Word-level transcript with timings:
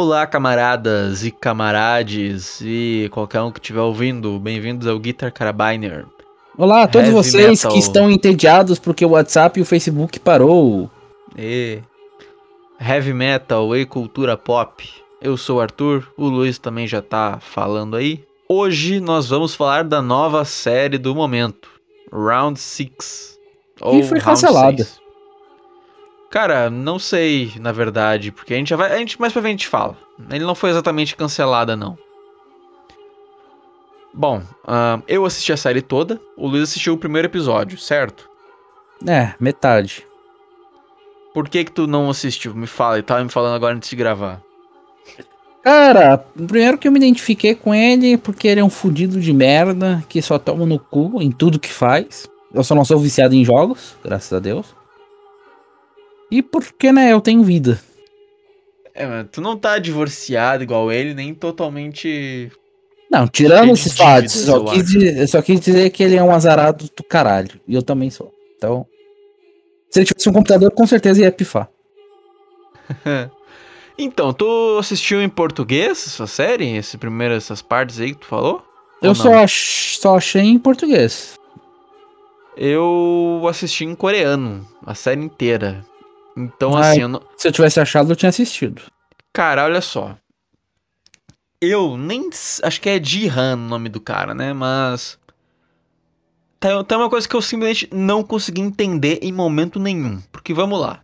Olá, 0.00 0.28
camaradas 0.28 1.24
e 1.24 1.32
camarades 1.32 2.60
e 2.60 3.08
qualquer 3.10 3.42
um 3.42 3.50
que 3.50 3.58
estiver 3.58 3.80
ouvindo, 3.80 4.38
bem-vindos 4.38 4.86
ao 4.86 4.96
Guitar 4.96 5.32
Carabiner. 5.32 6.06
Olá 6.56 6.84
a 6.84 6.86
todos 6.86 7.08
Heavy 7.08 7.20
vocês 7.20 7.64
metal. 7.64 7.72
que 7.72 7.78
estão 7.80 8.08
entediados 8.08 8.78
porque 8.78 9.04
o 9.04 9.10
WhatsApp 9.10 9.58
e 9.58 9.62
o 9.62 9.66
Facebook 9.66 10.20
parou. 10.20 10.88
E 11.36 11.80
heavy 12.80 13.12
metal 13.12 13.74
e 13.74 13.84
cultura 13.84 14.36
pop. 14.36 14.88
Eu 15.20 15.36
sou 15.36 15.58
o 15.58 15.60
Arthur, 15.60 16.06
o 16.16 16.28
Luiz 16.28 16.60
também 16.60 16.86
já 16.86 17.02
tá 17.02 17.40
falando 17.40 17.96
aí. 17.96 18.24
Hoje 18.48 19.00
nós 19.00 19.28
vamos 19.28 19.56
falar 19.56 19.82
da 19.82 20.00
nova 20.00 20.44
série 20.44 20.96
do 20.96 21.12
momento, 21.12 21.68
Round 22.12 22.56
6. 22.56 23.36
Que 23.90 24.04
foi 24.04 24.20
cancelada. 24.20 24.86
Cara, 26.30 26.68
não 26.68 26.98
sei, 26.98 27.52
na 27.58 27.72
verdade, 27.72 28.30
porque 28.30 28.52
a 28.52 28.56
gente 28.56 28.68
já 28.68 28.76
vai, 28.76 28.92
a 28.92 28.98
gente 28.98 29.20
mais 29.20 29.32
pra 29.32 29.40
frente 29.40 29.66
fala. 29.66 29.96
Ele 30.30 30.44
não 30.44 30.54
foi 30.54 30.70
exatamente 30.70 31.16
cancelada 31.16 31.74
não. 31.74 31.96
Bom, 34.12 34.42
ahn, 34.66 35.00
eu 35.06 35.24
assisti 35.24 35.52
a 35.52 35.56
série 35.56 35.80
toda, 35.80 36.20
o 36.36 36.46
Luiz 36.46 36.64
assistiu 36.64 36.94
o 36.94 36.98
primeiro 36.98 37.28
episódio, 37.28 37.78
certo? 37.78 38.28
É, 39.06 39.32
metade. 39.38 40.06
Por 41.32 41.48
que 41.48 41.64
que 41.64 41.72
tu 41.72 41.86
não 41.86 42.10
assistiu? 42.10 42.54
Me 42.54 42.66
fala, 42.66 42.96
ele 42.96 43.04
tava 43.04 43.22
me 43.22 43.30
falando 43.30 43.54
agora 43.54 43.74
antes 43.74 43.88
de 43.88 43.96
gravar. 43.96 44.42
Cara, 45.62 46.18
primeiro 46.18 46.78
que 46.78 46.88
eu 46.88 46.92
me 46.92 46.98
identifiquei 46.98 47.54
com 47.54 47.74
ele 47.74 48.16
porque 48.16 48.48
ele 48.48 48.60
é 48.60 48.64
um 48.64 48.70
fudido 48.70 49.20
de 49.20 49.32
merda 49.32 50.02
que 50.08 50.20
só 50.20 50.38
toma 50.38 50.66
no 50.66 50.78
cu 50.78 51.22
em 51.22 51.30
tudo 51.30 51.58
que 51.58 51.72
faz. 51.72 52.28
Eu 52.52 52.64
só 52.64 52.74
não 52.74 52.84
sou 52.84 52.98
viciado 52.98 53.34
em 53.34 53.44
jogos, 53.44 53.96
graças 54.02 54.32
a 54.32 54.40
Deus. 54.40 54.74
E 56.30 56.42
porque, 56.42 56.92
né, 56.92 57.12
eu 57.12 57.20
tenho 57.20 57.42
vida. 57.42 57.80
É, 58.94 59.06
mas 59.06 59.26
tu 59.30 59.40
não 59.40 59.56
tá 59.56 59.78
divorciado 59.78 60.62
igual 60.62 60.90
ele, 60.90 61.14
nem 61.14 61.34
totalmente. 61.34 62.50
Não, 63.10 63.26
tirando 63.26 63.72
esses 63.72 63.94
fatos, 63.94 64.32
só 64.32 64.56
eu 64.56 64.64
quis, 64.64 64.84
dizer, 64.84 65.28
só 65.28 65.40
quis 65.40 65.60
dizer 65.60 65.90
que 65.90 66.02
ele 66.02 66.16
é 66.16 66.22
um 66.22 66.32
azarado 66.32 66.90
do 66.94 67.04
caralho. 67.04 67.60
E 67.66 67.74
eu 67.74 67.82
também 67.82 68.10
sou. 68.10 68.32
Então, 68.56 68.84
se 69.88 70.00
ele 70.00 70.06
tivesse 70.06 70.28
um 70.28 70.32
computador, 70.32 70.70
com 70.72 70.86
certeza 70.86 71.22
ia 71.22 71.32
pifar. 71.32 71.68
Então, 74.00 74.32
tu 74.32 74.78
assistiu 74.78 75.20
em 75.20 75.28
português 75.28 76.06
essa 76.06 76.24
série? 76.24 76.76
Esse 76.76 76.96
primeiro, 76.96 77.34
essas 77.34 77.60
partes 77.60 77.98
aí 77.98 78.14
que 78.14 78.20
tu 78.20 78.26
falou? 78.26 78.62
Eu 79.02 79.12
só, 79.12 79.44
só 79.48 80.16
achei 80.16 80.42
em 80.42 80.56
português. 80.56 81.34
Eu 82.56 83.42
assisti 83.48 83.84
em 83.84 83.96
coreano, 83.96 84.64
a 84.86 84.94
série 84.94 85.20
inteira. 85.20 85.84
Então, 86.38 86.76
assim, 86.76 87.00
eu 87.00 87.08
não... 87.08 87.20
Se 87.36 87.48
eu 87.48 87.52
tivesse 87.52 87.80
achado, 87.80 88.12
eu 88.12 88.16
tinha 88.16 88.28
assistido. 88.28 88.82
cara, 89.32 89.64
olha 89.64 89.80
só. 89.80 90.16
Eu 91.60 91.96
nem. 91.96 92.30
Acho 92.62 92.80
que 92.80 92.88
é 92.88 93.02
Jihan 93.02 93.54
o 93.54 93.68
nome 93.68 93.88
do 93.88 94.00
cara, 94.00 94.32
né? 94.32 94.52
Mas. 94.52 95.18
Tem, 96.60 96.84
tem 96.84 96.98
uma 96.98 97.10
coisa 97.10 97.28
que 97.28 97.34
eu 97.34 97.42
simplesmente 97.42 97.88
não 97.92 98.22
consegui 98.22 98.60
entender 98.60 99.18
em 99.22 99.32
momento 99.32 99.80
nenhum. 99.80 100.20
Porque 100.30 100.54
vamos 100.54 100.80
lá. 100.80 101.00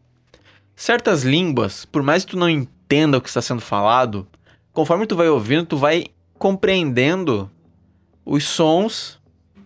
Certas 0.77 1.24
línguas, 1.24 1.84
por 1.84 2.02
mais 2.02 2.24
que 2.24 2.32
tu 2.32 2.38
não 2.38 2.48
entenda 2.48 3.18
o 3.18 3.20
que 3.20 3.28
está 3.28 3.42
sendo 3.42 3.60
falado, 3.60 4.27
conforme 4.72 5.06
tu 5.06 5.16
vai 5.16 5.28
ouvindo, 5.28 5.66
tu 5.66 5.77
vai 5.77 6.06
compreendendo 6.38 7.50
os 8.24 8.44
sons 8.44 9.20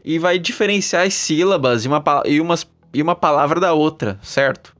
e 0.04 0.18
vai 0.18 0.38
diferenciar 0.38 1.06
as 1.06 1.14
sílabas 1.14 1.84
e 1.84 1.88
uma, 1.88 2.02
e 2.24 2.40
umas, 2.40 2.66
e 2.92 3.02
uma 3.02 3.14
palavra 3.14 3.60
da 3.60 3.72
outra, 3.74 4.18
certo? 4.22 4.74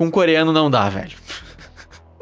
Com 0.00 0.10
coreano 0.10 0.50
não 0.50 0.70
dá, 0.70 0.88
velho. 0.88 1.14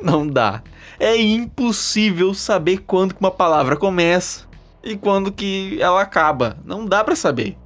não 0.02 0.26
dá. 0.26 0.64
É 0.98 1.16
impossível 1.16 2.34
saber 2.34 2.78
quando 2.78 3.14
que 3.14 3.20
uma 3.20 3.30
palavra 3.30 3.76
começa 3.76 4.48
e 4.82 4.96
quando 4.96 5.30
que 5.30 5.80
ela 5.80 6.02
acaba. 6.02 6.58
Não 6.64 6.84
dá 6.84 7.04
pra 7.04 7.14
saber. 7.14 7.56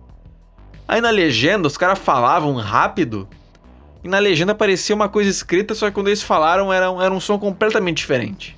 Aí 0.87 1.01
na 1.01 1.09
legenda 1.09 1.67
os 1.67 1.79
caras 1.79 1.99
falavam 1.99 2.57
rápido 2.57 3.27
e 4.05 4.09
na 4.09 4.19
legenda 4.19 4.55
parecia 4.55 4.95
uma 4.95 5.09
coisa 5.09 5.31
escrita, 5.31 5.75
só 5.75 5.89
que 5.89 5.95
quando 5.95 6.09
eles 6.09 6.23
falaram 6.23 6.71
era 6.71 6.91
um, 6.91 7.01
era 7.01 7.15
um 7.15 7.19
som 7.19 7.39
completamente 7.39 7.97
diferente. 7.97 8.55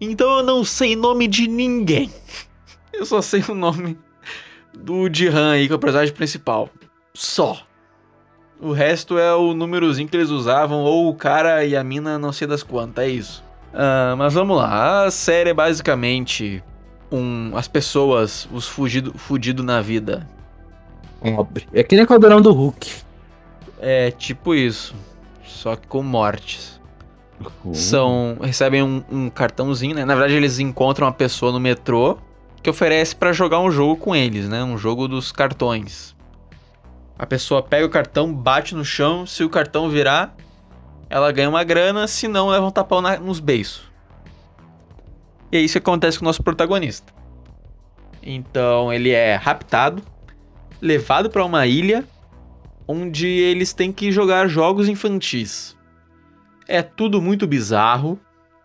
Então 0.00 0.38
eu 0.38 0.42
não 0.42 0.64
sei 0.64 0.96
nome 0.96 1.28
de 1.28 1.46
ninguém. 1.46 2.10
Eu 2.92 3.06
só 3.06 3.22
sei 3.22 3.44
o 3.48 3.54
nome 3.54 3.96
do 4.76 5.08
Jihan 5.08 5.52
aí, 5.52 5.68
que 5.68 5.72
é 5.72 5.76
o 5.76 5.78
personagem 5.78 6.12
principal. 6.12 6.68
Só. 7.14 7.64
O 8.60 8.72
resto 8.72 9.18
é 9.18 9.34
o 9.34 9.52
númerozinho 9.52 10.08
que 10.08 10.16
eles 10.16 10.30
usavam, 10.30 10.78
ou 10.78 11.08
o 11.08 11.14
cara 11.14 11.64
e 11.64 11.76
a 11.76 11.84
mina, 11.84 12.18
não 12.18 12.32
sei 12.32 12.46
das 12.46 12.62
quantas, 12.62 13.04
é 13.04 13.08
isso. 13.08 13.44
Ah, 13.72 14.14
mas 14.16 14.34
vamos 14.34 14.56
lá, 14.56 15.04
a 15.04 15.10
série 15.10 15.50
é 15.50 15.54
basicamente 15.54 16.62
um, 17.10 17.56
as 17.56 17.68
pessoas, 17.68 18.48
os 18.52 18.66
fugido, 18.66 19.12
fudido 19.18 19.62
na 19.62 19.80
vida. 19.80 20.28
Pobre. 21.20 21.66
É 21.72 21.82
que 21.82 21.96
nem 21.96 22.06
caldeirão 22.06 22.40
do 22.40 22.52
Hulk. 22.52 22.90
É 23.80 24.10
tipo 24.10 24.54
isso, 24.54 24.94
só 25.44 25.74
que 25.76 25.86
com 25.86 26.02
mortes. 26.02 26.80
São, 27.72 28.36
recebem 28.40 28.82
um, 28.82 29.02
um 29.10 29.28
cartãozinho, 29.28 29.94
né? 29.94 30.04
Na 30.04 30.14
verdade 30.14 30.34
eles 30.34 30.58
encontram 30.58 31.06
uma 31.06 31.12
pessoa 31.12 31.50
no 31.50 31.58
metrô 31.58 32.16
que 32.62 32.70
oferece 32.70 33.14
pra 33.14 33.32
jogar 33.32 33.60
um 33.60 33.70
jogo 33.70 33.96
com 33.96 34.14
eles, 34.14 34.48
né? 34.48 34.62
Um 34.62 34.78
jogo 34.78 35.08
dos 35.08 35.32
cartões. 35.32 36.13
A 37.18 37.26
pessoa 37.26 37.62
pega 37.62 37.86
o 37.86 37.90
cartão, 37.90 38.32
bate 38.32 38.74
no 38.74 38.84
chão, 38.84 39.24
se 39.26 39.44
o 39.44 39.48
cartão 39.48 39.88
virar, 39.88 40.34
ela 41.08 41.30
ganha 41.30 41.48
uma 41.48 41.62
grana, 41.62 42.08
se 42.08 42.26
não, 42.26 42.48
leva 42.48 42.66
um 42.66 42.70
tapão 42.70 43.00
na- 43.00 43.18
nos 43.18 43.38
beiços. 43.38 43.92
E 45.52 45.56
é 45.56 45.60
isso 45.60 45.74
que 45.74 45.78
acontece 45.78 46.18
com 46.18 46.24
o 46.24 46.28
nosso 46.28 46.42
protagonista. 46.42 47.12
Então 48.20 48.92
ele 48.92 49.10
é 49.10 49.36
raptado, 49.36 50.02
levado 50.80 51.30
pra 51.30 51.44
uma 51.44 51.66
ilha 51.66 52.04
onde 52.88 53.26
eles 53.28 53.72
têm 53.72 53.92
que 53.92 54.10
jogar 54.10 54.48
jogos 54.48 54.88
infantis. 54.88 55.76
É 56.66 56.82
tudo 56.82 57.20
muito 57.20 57.46
bizarro. 57.46 58.18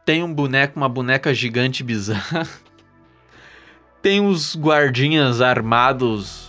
Tem 0.05 0.23
um 0.23 0.33
boneco, 0.33 0.77
uma 0.79 0.89
boneca 0.89 1.33
gigante 1.33 1.83
bizarra. 1.83 2.47
Tem 4.01 4.25
os 4.25 4.55
guardinhas 4.55 5.41
armados 5.41 6.48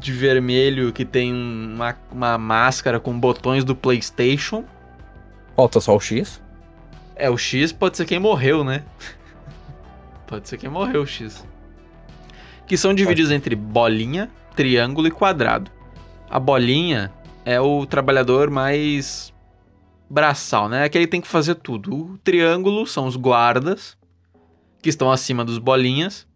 de 0.00 0.12
vermelho 0.12 0.92
que 0.92 1.04
tem 1.04 1.32
uma, 1.32 1.96
uma 2.10 2.38
máscara 2.38 2.98
com 2.98 3.18
botões 3.18 3.64
do 3.64 3.74
PlayStation. 3.74 4.64
Falta 5.56 5.80
só 5.80 5.96
o 5.96 6.00
X. 6.00 6.42
É, 7.14 7.28
o 7.28 7.36
X 7.36 7.72
pode 7.72 7.96
ser 7.96 8.06
quem 8.06 8.18
morreu, 8.18 8.64
né? 8.64 8.84
pode 10.26 10.48
ser 10.48 10.56
quem 10.56 10.70
morreu, 10.70 11.02
o 11.02 11.06
X. 11.06 11.46
Que 12.66 12.76
são 12.76 12.94
divididos 12.94 13.30
entre 13.30 13.54
bolinha, 13.54 14.30
triângulo 14.56 15.06
e 15.06 15.10
quadrado. 15.10 15.70
A 16.30 16.38
bolinha 16.38 17.12
é 17.44 17.60
o 17.60 17.84
trabalhador 17.84 18.50
mais 18.50 19.32
braçal, 20.08 20.68
né? 20.68 20.84
Aquele 20.84 21.06
que 21.06 21.10
tem 21.10 21.20
que 21.20 21.28
fazer 21.28 21.56
tudo. 21.56 21.94
O 21.94 22.18
triângulo 22.18 22.86
são 22.86 23.06
os 23.06 23.16
guardas, 23.16 23.96
que 24.80 24.88
estão 24.88 25.10
acima 25.10 25.44
dos 25.44 25.58
bolinhas. 25.58 26.26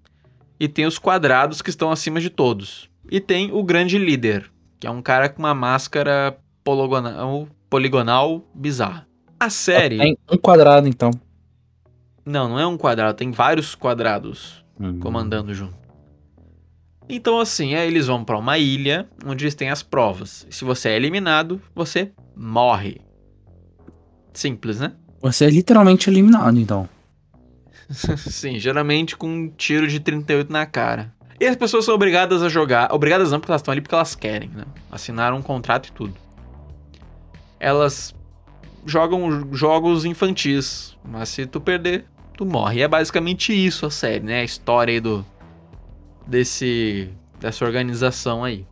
E 0.58 0.68
tem 0.68 0.86
os 0.86 0.98
quadrados, 0.98 1.60
que 1.60 1.70
estão 1.70 1.90
acima 1.90 2.20
de 2.20 2.30
todos. 2.30 2.88
E 3.11 3.21
tem 3.21 3.53
o 3.53 3.62
grande 3.62 3.99
líder, 3.99 4.50
que 4.81 4.87
é 4.87 4.91
um 4.91 5.03
cara 5.03 5.28
com 5.28 5.39
uma 5.39 5.55
máscara 5.55 6.37
poligonal, 6.65 7.49
poligonal 7.71 8.43
bizarra. 8.55 9.06
A 9.39 9.50
série. 9.50 9.99
Tem 9.99 10.19
um 10.31 10.37
quadrado, 10.37 10.89
então. 10.89 11.11
Não, 12.25 12.49
não 12.49 12.58
é 12.58 12.67
um 12.67 12.76
quadrado, 12.76 13.17
tem 13.17 13.31
vários 13.31 13.75
quadrados 13.75 14.64
comandando 15.00 15.55
junto. 15.55 15.87
Então, 17.08 17.38
assim, 17.38 17.75
aí 17.75 17.87
eles 17.87 18.08
vão 18.08 18.25
pra 18.25 18.37
uma 18.37 18.58
ilha 18.58 19.09
onde 19.25 19.44
eles 19.44 19.55
têm 19.55 19.70
as 19.70 19.82
provas. 19.82 20.47
Se 20.50 20.64
você 20.64 20.88
é 20.88 20.97
eliminado, 20.97 21.61
você 21.75 22.11
morre. 22.35 23.00
Simples, 24.32 24.81
né? 24.81 24.93
Você 25.23 25.44
é 25.44 25.50
literalmente 25.50 26.11
eliminado, 26.11 26.59
então. 26.59 26.88
Sim, 28.19 28.59
geralmente 28.59 29.17
com 29.17 29.29
um 29.29 29.49
tiro 29.49 29.87
de 29.87 30.00
38 30.00 30.52
na 30.52 30.67
cara. 30.67 31.14
E 31.38 31.47
as 31.47 31.56
pessoas 31.56 31.85
são 31.85 31.94
obrigadas 31.94 32.43
a 32.43 32.49
jogar. 32.49 32.93
Obrigadas 32.93 33.31
não, 33.31 33.38
porque 33.38 33.53
elas 33.53 33.61
estão 33.61 33.73
ali 33.73 33.81
porque 33.81 33.94
elas 33.94 34.15
querem, 34.15 34.49
né? 34.49 34.65
Assinaram 34.91 35.37
um 35.37 35.43
contrato 35.43 35.88
e 35.88 35.93
tudo. 35.93 36.15
Elas 37.61 38.15
jogam 38.87 39.53
jogos 39.53 40.05
infantis. 40.05 40.97
Mas 41.05 41.29
se 41.29 41.47
tu 41.47 41.61
perder, 41.61 42.06
tu 42.37 42.47
morre. 42.47 42.79
E 42.79 42.83
é 42.83 42.88
basicamente 42.88 43.53
isso 43.53 43.85
a 43.85 43.91
série, 43.91 44.25
né? 44.25 44.41
A 44.41 44.44
história 44.44 44.93
aí 44.93 45.00
do. 45.00 45.25
Desse. 46.27 47.11
Dessa 47.38 47.65
organização 47.65 48.43
aí. 48.43 48.67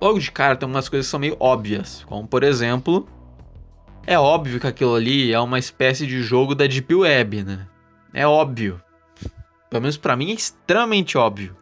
Logo 0.00 0.18
de 0.18 0.30
cara 0.30 0.56
tem 0.56 0.68
umas 0.68 0.88
coisas 0.88 1.06
que 1.06 1.10
são 1.10 1.20
meio 1.20 1.36
óbvias. 1.38 2.04
Como 2.08 2.26
por 2.26 2.42
exemplo. 2.42 3.06
É 4.06 4.18
óbvio 4.18 4.58
que 4.58 4.66
aquilo 4.66 4.94
ali 4.94 5.34
é 5.34 5.38
uma 5.38 5.58
espécie 5.58 6.06
de 6.06 6.22
jogo 6.22 6.54
da 6.54 6.66
Deep 6.66 6.94
Web, 6.94 7.42
né? 7.42 7.66
É 8.14 8.26
óbvio. 8.26 8.80
Pelo 9.70 9.82
menos 9.82 9.96
pra 9.96 10.16
mim 10.16 10.30
é 10.30 10.34
extremamente 10.34 11.18
óbvio. 11.18 11.56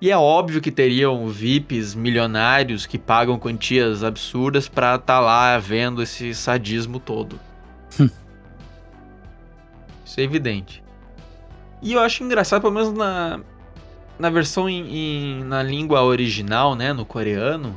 E 0.00 0.10
é 0.10 0.16
óbvio 0.16 0.60
que 0.60 0.70
teriam 0.70 1.26
VIPs 1.26 1.94
milionários 1.94 2.86
que 2.86 2.96
pagam 2.98 3.38
quantias 3.38 4.04
absurdas 4.04 4.68
pra 4.68 4.94
estar 4.94 5.18
lá 5.18 5.58
vendo 5.58 6.02
esse 6.02 6.34
sadismo 6.34 7.00
todo. 7.00 7.38
Isso 10.04 10.20
é 10.20 10.22
evidente. 10.22 10.84
E 11.82 11.92
eu 11.92 12.00
acho 12.00 12.22
engraçado, 12.22 12.60
pelo 12.60 12.72
menos 12.74 12.92
na, 12.92 13.40
na 14.18 14.30
versão 14.30 14.68
em, 14.68 14.88
em, 14.88 15.44
na 15.44 15.62
língua 15.62 16.02
original, 16.02 16.74
né, 16.76 16.92
no 16.92 17.04
coreano. 17.04 17.76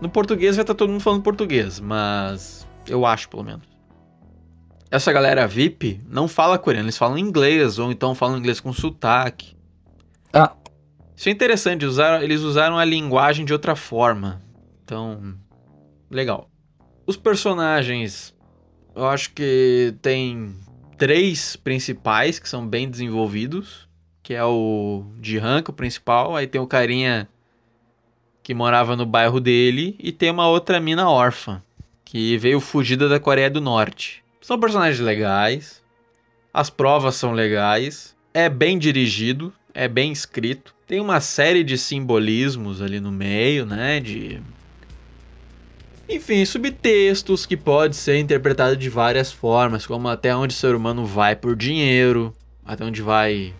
No 0.00 0.10
português 0.10 0.56
vai 0.56 0.62
estar 0.62 0.74
todo 0.74 0.90
mundo 0.90 1.00
falando 1.00 1.22
português, 1.22 1.80
mas 1.80 2.66
eu 2.86 3.06
acho 3.06 3.30
pelo 3.30 3.44
menos. 3.44 3.75
Essa 4.90 5.12
galera 5.12 5.46
VIP 5.46 6.00
não 6.08 6.28
fala 6.28 6.58
coreano, 6.58 6.86
eles 6.86 6.98
falam 6.98 7.18
inglês 7.18 7.78
ou 7.78 7.90
então 7.90 8.14
falam 8.14 8.38
inglês 8.38 8.60
com 8.60 8.72
sotaque. 8.72 9.56
Ah. 10.32 10.54
Isso 11.16 11.28
é 11.28 11.32
interessante, 11.32 11.84
usar, 11.86 12.22
eles 12.22 12.42
usaram 12.42 12.78
a 12.78 12.84
linguagem 12.84 13.44
de 13.44 13.52
outra 13.52 13.74
forma. 13.74 14.42
Então, 14.84 15.34
legal. 16.10 16.50
Os 17.06 17.16
personagens, 17.16 18.34
eu 18.94 19.06
acho 19.06 19.32
que 19.32 19.94
tem 20.02 20.54
três 20.98 21.56
principais 21.56 22.38
que 22.38 22.48
são 22.48 22.66
bem 22.66 22.88
desenvolvidos, 22.88 23.88
que 24.22 24.34
é 24.34 24.44
o 24.44 25.04
Jihan, 25.22 25.62
que 25.62 25.70
é 25.70 25.72
o 25.72 25.76
principal, 25.76 26.36
aí 26.36 26.46
tem 26.46 26.60
o 26.60 26.66
carinha 26.66 27.28
que 28.42 28.54
morava 28.54 28.94
no 28.94 29.06
bairro 29.06 29.40
dele 29.40 29.96
e 29.98 30.12
tem 30.12 30.30
uma 30.30 30.48
outra 30.48 30.78
mina 30.78 31.08
órfã 31.08 31.62
que 32.04 32.36
veio 32.38 32.60
fugida 32.60 33.08
da 33.08 33.18
Coreia 33.18 33.50
do 33.50 33.60
Norte. 33.60 34.22
São 34.46 34.60
personagens 34.60 35.00
legais, 35.00 35.82
as 36.54 36.70
provas 36.70 37.16
são 37.16 37.32
legais, 37.32 38.14
é 38.32 38.48
bem 38.48 38.78
dirigido, 38.78 39.52
é 39.74 39.88
bem 39.88 40.12
escrito, 40.12 40.72
tem 40.86 41.00
uma 41.00 41.20
série 41.20 41.64
de 41.64 41.76
simbolismos 41.76 42.80
ali 42.80 43.00
no 43.00 43.10
meio, 43.10 43.66
né, 43.66 43.98
de 43.98 44.40
enfim, 46.08 46.44
subtextos 46.44 47.44
que 47.44 47.56
pode 47.56 47.96
ser 47.96 48.18
interpretado 48.18 48.76
de 48.76 48.88
várias 48.88 49.32
formas, 49.32 49.84
como 49.84 50.06
até 50.06 50.32
onde 50.32 50.54
o 50.54 50.56
ser 50.56 50.76
humano 50.76 51.04
vai 51.04 51.34
por 51.34 51.56
dinheiro, 51.56 52.32
até 52.64 52.84
onde 52.84 53.02
vai, 53.02 53.52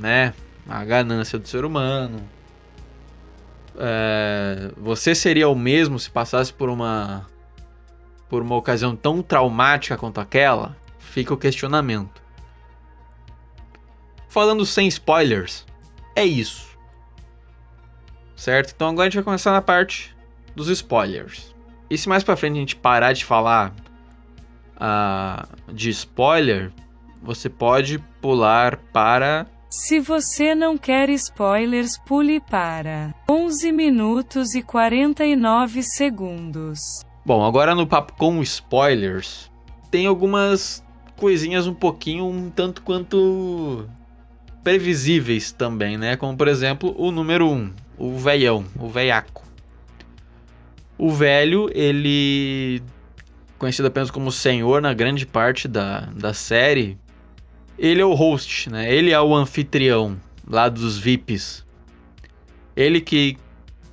né, 0.00 0.34
a 0.68 0.84
ganância 0.84 1.38
do 1.38 1.46
ser 1.46 1.64
humano. 1.64 2.20
É, 3.78 4.72
você 4.76 5.14
seria 5.14 5.48
o 5.48 5.54
mesmo 5.54 5.96
se 5.96 6.10
passasse 6.10 6.52
por 6.52 6.68
uma 6.68 7.24
por 8.34 8.42
uma 8.42 8.56
ocasião 8.56 8.96
tão 8.96 9.22
traumática 9.22 9.96
quanto 9.96 10.20
aquela? 10.20 10.76
Fica 10.98 11.32
o 11.32 11.36
questionamento. 11.36 12.20
Falando 14.28 14.66
sem 14.66 14.88
spoilers, 14.88 15.64
é 16.16 16.24
isso. 16.24 16.76
Certo? 18.34 18.72
Então 18.74 18.88
agora 18.88 19.02
a 19.02 19.08
gente 19.08 19.14
vai 19.14 19.22
começar 19.22 19.52
na 19.52 19.62
parte 19.62 20.16
dos 20.56 20.66
spoilers. 20.66 21.54
E 21.88 21.96
se 21.96 22.08
mais 22.08 22.24
pra 22.24 22.34
frente 22.34 22.56
a 22.56 22.58
gente 22.58 22.74
parar 22.74 23.12
de 23.12 23.24
falar 23.24 23.72
uh, 24.74 25.72
de 25.72 25.90
spoiler, 25.90 26.72
você 27.22 27.48
pode 27.48 28.00
pular 28.20 28.78
para. 28.92 29.46
Se 29.70 30.00
você 30.00 30.56
não 30.56 30.76
quer 30.76 31.08
spoilers, 31.10 31.98
pule 31.98 32.40
para 32.40 33.14
11 33.30 33.70
minutos 33.70 34.56
e 34.56 34.62
49 34.62 35.84
segundos. 35.84 36.80
Bom, 37.26 37.42
agora 37.42 37.74
no 37.74 37.86
papo 37.86 38.12
com 38.18 38.42
spoilers, 38.42 39.50
tem 39.90 40.06
algumas 40.06 40.84
coisinhas 41.16 41.66
um 41.66 41.72
pouquinho 41.72 42.26
um 42.26 42.50
tanto 42.50 42.82
quanto 42.82 43.88
previsíveis 44.62 45.50
também, 45.50 45.96
né? 45.96 46.16
Como 46.16 46.36
por 46.36 46.48
exemplo 46.48 46.94
o 46.98 47.10
número 47.10 47.48
1, 47.48 47.54
um, 47.54 47.72
o 47.96 48.18
veião, 48.18 48.66
o 48.78 48.88
veiaco. 48.88 49.42
O 50.98 51.10
velho, 51.10 51.70
ele 51.72 52.82
conhecido 53.58 53.88
apenas 53.88 54.10
como 54.10 54.30
senhor 54.30 54.82
na 54.82 54.92
grande 54.92 55.24
parte 55.24 55.66
da, 55.66 56.00
da 56.14 56.34
série, 56.34 56.98
ele 57.78 58.02
é 58.02 58.04
o 58.04 58.12
host, 58.12 58.68
né? 58.68 58.92
Ele 58.92 59.12
é 59.12 59.20
o 59.20 59.34
anfitrião 59.34 60.20
lá 60.46 60.68
dos 60.68 60.98
VIPs. 60.98 61.64
Ele 62.76 63.00
que 63.00 63.38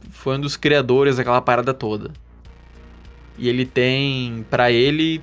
foi 0.09 0.35
um 0.35 0.41
dos 0.41 0.57
criadores 0.57 1.15
daquela 1.15 1.41
parada 1.41 1.73
toda. 1.73 2.11
E 3.37 3.49
ele 3.49 3.65
tem, 3.65 4.45
para 4.49 4.71
ele, 4.71 5.21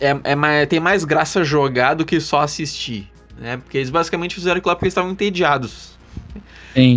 é, 0.00 0.16
é, 0.24 0.66
tem 0.66 0.80
mais 0.80 1.04
graça 1.04 1.44
jogar 1.44 1.94
do 1.94 2.04
que 2.04 2.20
só 2.20 2.40
assistir, 2.40 3.10
né? 3.38 3.58
Porque 3.58 3.78
eles 3.78 3.90
basicamente 3.90 4.34
fizeram 4.34 4.58
aquilo 4.58 4.70
lá 4.70 4.74
porque 4.74 4.86
eles 4.86 4.92
estavam 4.92 5.10
entediados. 5.10 5.96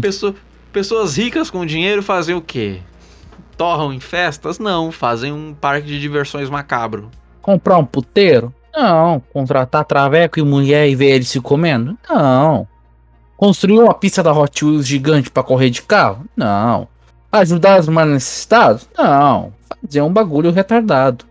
Pessoa, 0.02 0.36
pessoas 0.74 1.18
ricas 1.18 1.50
com 1.50 1.66
dinheiro 1.66 2.04
fazem 2.04 2.36
o 2.36 2.42
quê? 2.42 2.82
torram 3.60 3.92
em 3.92 4.00
festas? 4.00 4.58
Não, 4.58 4.90
fazem 4.90 5.34
um 5.34 5.54
parque 5.54 5.86
de 5.86 6.00
diversões 6.00 6.50
macabro. 6.50 7.12
Comprar 7.42 7.78
um 7.78 7.86
puteiro? 7.86 8.54
Não. 8.74 9.22
Contratar 9.34 9.84
traveco 9.84 10.40
e 10.40 10.44
mulher 10.44 10.88
e 10.88 10.96
ver 10.96 11.12
eles 11.12 11.28
se 11.28 11.42
comendo? 11.42 11.98
Não. 12.10 12.66
Construir 13.36 13.80
uma 13.80 13.94
pista 13.94 14.24
da 14.24 14.32
Hot 14.32 14.64
Wheels 14.64 14.88
gigante 14.88 15.30
para 15.30 15.44
correr 15.44 15.70
de 15.70 15.82
carro? 15.82 16.24
Não. 16.38 16.88
Ajudar 17.32 17.80
os 17.80 17.88
mais 17.88 18.10
necessitados? 18.10 18.90
Não. 18.98 19.54
Fazer 19.82 20.02
um 20.02 20.12
bagulho 20.12 20.52
retardado. 20.52 21.26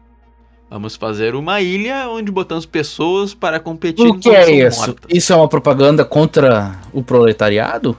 Vamos 0.70 0.96
fazer 0.96 1.34
uma 1.34 1.60
ilha 1.60 2.08
onde 2.08 2.30
botamos 2.30 2.66
pessoas 2.66 3.32
para 3.34 3.58
competir 3.58 4.06
O 4.06 4.18
que 4.18 4.28
é 4.28 4.50
isso? 4.66 4.86
Mortas. 4.86 5.06
Isso 5.08 5.32
é 5.32 5.36
uma 5.36 5.48
propaganda 5.48 6.04
contra 6.04 6.78
o 6.92 7.02
proletariado? 7.02 7.96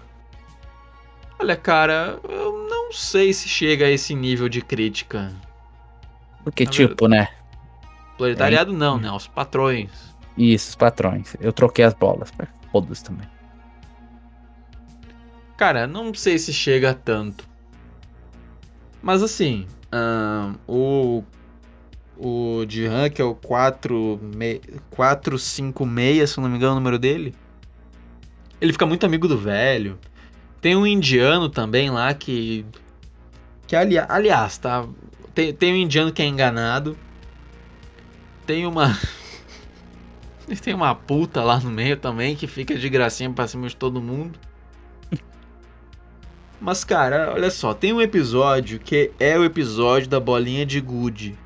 Olha, 1.40 1.56
cara, 1.56 2.20
eu 2.30 2.68
não 2.70 2.92
sei 2.92 3.34
se 3.34 3.50
chega 3.50 3.86
a 3.86 3.90
esse 3.90 4.14
nível 4.14 4.48
de 4.48 4.62
crítica. 4.62 5.32
Porque, 6.44 6.66
Na 6.66 6.72
tipo, 6.72 7.08
verdade, 7.08 7.32
né? 7.32 7.38
Proletariado 8.18 8.72
é. 8.72 8.76
não, 8.76 8.98
né? 8.98 9.12
Os 9.12 9.28
patrões. 9.28 9.90
Isso, 10.38 10.70
os 10.70 10.76
patrões. 10.76 11.36
Eu 11.42 11.52
troquei 11.52 11.86
as 11.86 11.94
bolas. 11.94 12.32
Todos 12.72 13.02
também. 13.02 13.28
Cara, 15.58 15.88
não 15.88 16.14
sei 16.14 16.38
se 16.38 16.54
chega 16.54 16.92
a 16.92 16.94
tanto. 16.94 17.49
Mas 19.02 19.24
assim, 19.24 19.66
um, 19.94 20.56
o. 20.68 21.24
O 22.22 22.66
Jihan, 22.68 23.10
que 23.10 23.22
é 23.22 23.26
o 23.26 23.34
456, 23.34 26.30
se 26.30 26.42
não 26.42 26.50
me 26.50 26.58
engano 26.58 26.74
o 26.74 26.76
número 26.76 27.00
dele. 27.00 27.34
Ele 28.60 28.74
fica 28.74 28.86
muito 28.86 29.06
amigo 29.06 29.26
do 29.26 29.38
velho. 29.38 29.98
Tem 30.60 30.76
um 30.76 30.86
indiano 30.86 31.48
também 31.48 31.90
lá 31.90 32.14
que. 32.14 32.66
Que 33.68 33.76
ali, 33.76 33.98
aliás, 33.98 34.58
tá. 34.58 34.86
Tem, 35.34 35.54
tem 35.54 35.74
um 35.74 35.78
indiano 35.78 36.12
que 36.12 36.22
é 36.22 36.26
enganado. 36.26 36.98
Tem 38.46 38.66
uma. 38.66 39.00
tem 40.62 40.74
uma 40.74 40.94
puta 40.94 41.42
lá 41.42 41.58
no 41.60 41.72
meio 41.72 41.96
também 41.96 42.36
que 42.36 42.48
fica 42.48 42.76
de 42.76 42.90
gracinha 42.90 43.32
pra 43.32 43.48
cima 43.48 43.70
de 43.70 43.78
todo 43.78 44.02
mundo. 44.02 44.38
Mas, 46.60 46.84
cara, 46.84 47.32
olha 47.34 47.50
só, 47.50 47.74
tem 47.74 47.94
um 47.94 48.02
episódio 48.02 48.80
que 48.80 49.12
é 49.20 49.38
o 49.38 49.44
episódio 49.44 50.10
da 50.10 50.20
bolinha 50.20 50.66
de 50.66 50.82
gude. 50.82 51.38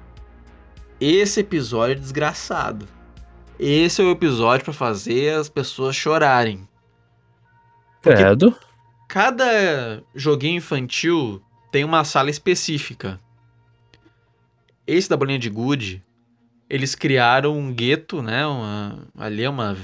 Esse 1.00 1.41
episódio 1.41 1.93
é 1.93 2.00
desgraçado. 2.00 2.88
Esse 3.60 4.01
é 4.01 4.05
o 4.05 4.12
episódio 4.12 4.65
para 4.65 4.74
fazer 4.74 5.38
as 5.38 5.50
pessoas 5.50 5.96
chorarem. 5.96 6.67
Credo 8.01 8.55
cada 9.13 10.01
joguinho 10.15 10.58
infantil 10.58 11.39
tem 11.72 11.84
uma 11.84 12.03
sala 12.03 12.32
específica. 12.32 13.20
Esse 14.88 15.08
da 15.08 15.15
bolinha 15.15 15.38
de 15.38 15.51
gude, 15.51 16.03
eles 16.67 16.96
criaram 16.96 17.55
um 17.55 17.72
gueto, 17.72 18.24
né? 18.24 18.43
Uma, 18.48 19.08
ali 19.15 19.43
é 19.43 19.50
uma 19.50 19.77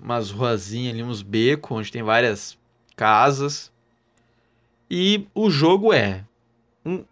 umas 0.00 0.30
ruazinhas 0.30 0.94
ali, 0.94 1.02
uns 1.02 1.20
becos 1.20 1.70
onde 1.70 1.92
tem 1.92 2.02
várias 2.02 2.58
casas. 2.96 3.70
E 4.90 5.26
o 5.34 5.50
jogo 5.50 5.92
é 5.92 6.24
um 6.84 7.04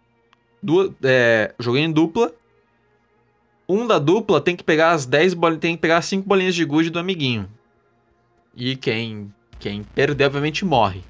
duas, 0.61 0.91
é, 1.03 1.53
em 1.77 1.91
dupla. 1.91 2.33
Um 3.67 3.87
da 3.87 3.99
dupla 3.99 4.39
tem 4.39 4.55
que 4.55 4.63
pegar 4.63 4.91
as 4.91 5.05
10 5.05 5.33
bolinhas, 5.33 5.61
tem 5.61 5.75
que 5.75 5.81
pegar 5.81 5.97
as 5.97 6.05
5 6.05 6.27
bolinhas 6.27 6.55
de 6.55 6.63
gude 6.63 6.89
do 6.89 6.99
amiguinho. 6.99 7.49
E 8.55 8.75
quem 8.75 9.33
quem 9.59 9.83
perder 9.83 10.25
obviamente 10.25 10.63
morre. 10.63 11.01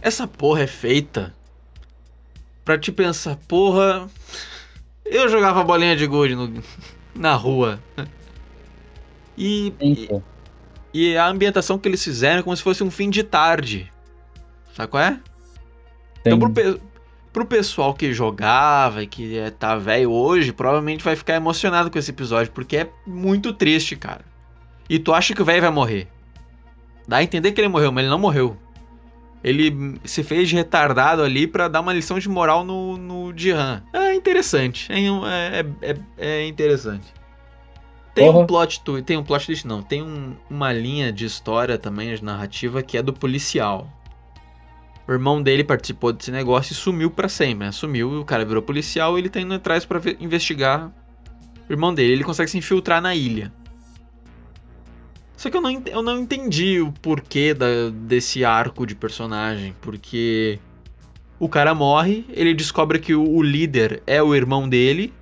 Essa 0.00 0.26
porra 0.26 0.62
é 0.62 0.66
feita 0.66 1.34
pra 2.64 2.78
te 2.78 2.92
pensar, 2.92 3.36
porra. 3.48 4.08
Eu 5.04 5.28
jogava 5.28 5.64
bolinha 5.64 5.96
de 5.96 6.06
gude 6.06 6.34
no, 6.34 6.62
na 7.14 7.34
rua. 7.34 7.82
E, 9.36 9.72
e, 9.80 10.08
e, 10.92 11.16
a 11.16 11.28
ambientação 11.28 11.78
que 11.78 11.88
eles 11.88 12.02
fizeram 12.02 12.40
é 12.40 12.42
como 12.42 12.56
se 12.56 12.62
fosse 12.62 12.82
um 12.82 12.90
fim 12.90 13.10
de 13.10 13.22
tarde. 13.22 13.92
Sabe 14.78 14.90
qual 14.92 15.02
é? 15.02 15.20
Então, 16.24 16.38
pro, 16.38 16.80
pro 17.32 17.44
pessoal 17.44 17.92
que 17.94 18.12
jogava 18.12 19.02
e 19.02 19.08
que 19.08 19.36
é, 19.36 19.50
tá 19.50 19.74
velho 19.76 20.12
hoje, 20.12 20.52
provavelmente 20.52 21.02
vai 21.02 21.16
ficar 21.16 21.34
emocionado 21.34 21.90
com 21.90 21.98
esse 21.98 22.12
episódio, 22.12 22.52
porque 22.52 22.76
é 22.76 22.88
muito 23.04 23.52
triste, 23.52 23.96
cara. 23.96 24.24
E 24.88 25.00
tu 25.00 25.12
acha 25.12 25.34
que 25.34 25.42
o 25.42 25.44
velho 25.44 25.62
vai 25.62 25.70
morrer. 25.70 26.06
Dá 27.08 27.16
a 27.16 27.22
entender 27.24 27.50
que 27.50 27.60
ele 27.60 27.66
morreu, 27.66 27.90
mas 27.90 28.02
ele 28.04 28.10
não 28.10 28.20
morreu 28.20 28.56
ele 29.42 29.98
se 30.04 30.22
fez 30.22 30.48
de 30.48 30.56
retardado 30.56 31.22
ali 31.22 31.46
para 31.46 31.68
dar 31.68 31.80
uma 31.80 31.92
lição 31.92 32.18
de 32.18 32.28
moral 32.28 32.64
no, 32.64 32.96
no 32.96 33.32
Jihan. 33.36 33.82
Ai, 33.92 34.14
interessante. 34.16 34.92
É, 34.92 35.10
um- 35.10 35.26
é, 35.26 35.64
é, 35.82 35.96
é 36.18 36.46
interessante. 36.46 37.06
Tem 38.14 38.28
um 38.28 38.32
Porra. 38.32 38.46
plot 38.46 38.80
twist. 38.80 39.04
Tem 39.04 39.16
um 39.16 39.22
plot 39.22 39.46
twist, 39.46 39.66
não. 39.66 39.80
Tem 39.80 40.02
um- 40.02 40.34
uma 40.50 40.72
linha 40.72 41.12
de 41.12 41.24
história 41.24 41.78
também, 41.78 42.12
de 42.14 42.24
narrativa, 42.24 42.82
que 42.82 42.98
é 42.98 43.02
do 43.02 43.12
policial. 43.12 43.88
O 45.08 45.12
irmão 45.12 45.42
dele 45.42 45.64
participou 45.64 46.12
desse 46.12 46.30
negócio 46.30 46.72
e 46.72 46.76
sumiu 46.76 47.10
pra 47.10 47.30
sempre. 47.30 47.64
né? 47.64 47.72
Sumiu, 47.72 48.20
o 48.20 48.24
cara 48.26 48.44
virou 48.44 48.62
policial 48.62 49.18
ele 49.18 49.30
tá 49.30 49.40
indo 49.40 49.54
atrás 49.54 49.86
ver- 50.00 50.18
investigar 50.20 50.92
o 51.66 51.72
irmão 51.72 51.94
dele. 51.94 52.12
Ele 52.12 52.24
consegue 52.24 52.50
se 52.50 52.58
infiltrar 52.58 53.00
na 53.00 53.14
ilha. 53.14 53.50
Só 55.34 55.48
que 55.48 55.56
eu 55.56 55.62
não, 55.62 55.70
eu 55.86 56.02
não 56.02 56.18
entendi 56.18 56.78
o 56.80 56.92
porquê 56.92 57.54
da- 57.54 57.88
desse 57.90 58.44
arco 58.44 58.86
de 58.86 58.94
personagem. 58.94 59.74
Porque 59.80 60.58
o 61.40 61.48
cara 61.48 61.74
morre, 61.74 62.26
ele 62.28 62.52
descobre 62.52 62.98
que 62.98 63.14
o, 63.14 63.26
o 63.26 63.42
líder 63.42 64.02
é 64.06 64.22
o 64.22 64.34
irmão 64.34 64.68
dele, 64.68 65.14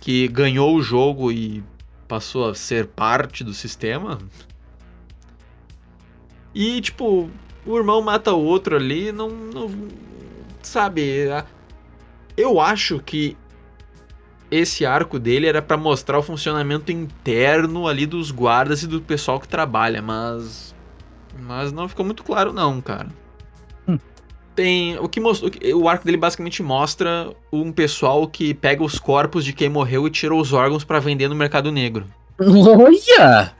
que 0.00 0.26
ganhou 0.26 0.74
o 0.74 0.82
jogo 0.82 1.30
e 1.30 1.62
passou 2.08 2.50
a 2.50 2.54
ser 2.56 2.88
parte 2.88 3.44
do 3.44 3.54
sistema. 3.54 4.18
E, 6.52 6.80
tipo, 6.80 7.30
o 7.64 7.76
irmão 7.76 8.02
mata 8.02 8.32
o 8.32 8.42
outro 8.42 8.76
ali, 8.76 9.12
não. 9.12 9.28
não 9.28 9.70
sabe? 10.62 11.28
Eu 12.36 12.60
acho 12.60 12.98
que 13.00 13.36
esse 14.50 14.84
arco 14.84 15.18
dele 15.18 15.46
era 15.46 15.62
pra 15.62 15.76
mostrar 15.76 16.18
o 16.18 16.22
funcionamento 16.22 16.92
interno 16.92 17.88
ali 17.88 18.04
dos 18.04 18.30
guardas 18.30 18.82
e 18.82 18.86
do 18.86 19.00
pessoal 19.00 19.40
que 19.40 19.48
trabalha, 19.48 20.02
mas. 20.02 20.74
Mas 21.40 21.72
não 21.72 21.88
ficou 21.88 22.04
muito 22.04 22.22
claro, 22.22 22.52
não, 22.52 22.80
cara. 22.80 23.08
Hum. 23.88 23.98
Tem. 24.54 24.98
O 24.98 25.08
que 25.08 25.20
mostrou. 25.20 25.50
O 25.74 25.88
arco 25.88 26.04
dele 26.04 26.18
basicamente 26.18 26.62
mostra 26.62 27.34
um 27.50 27.72
pessoal 27.72 28.28
que 28.28 28.52
pega 28.52 28.82
os 28.82 28.98
corpos 28.98 29.44
de 29.44 29.52
quem 29.52 29.68
morreu 29.68 30.06
e 30.06 30.10
tira 30.10 30.34
os 30.34 30.52
órgãos 30.52 30.84
pra 30.84 31.00
vender 31.00 31.28
no 31.28 31.34
mercado 31.34 31.72
negro. 31.72 32.06
Olha! 32.38 33.54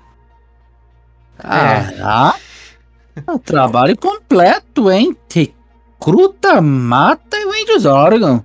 Ah, 1.38 2.34
trabalho 3.44 3.96
completo, 3.96 4.90
hein? 4.90 5.16
Recruta, 6.00 6.60
mata 6.60 7.36
e 7.36 7.46
vende 7.48 7.72
os 7.72 7.84
órgãos. 7.84 8.40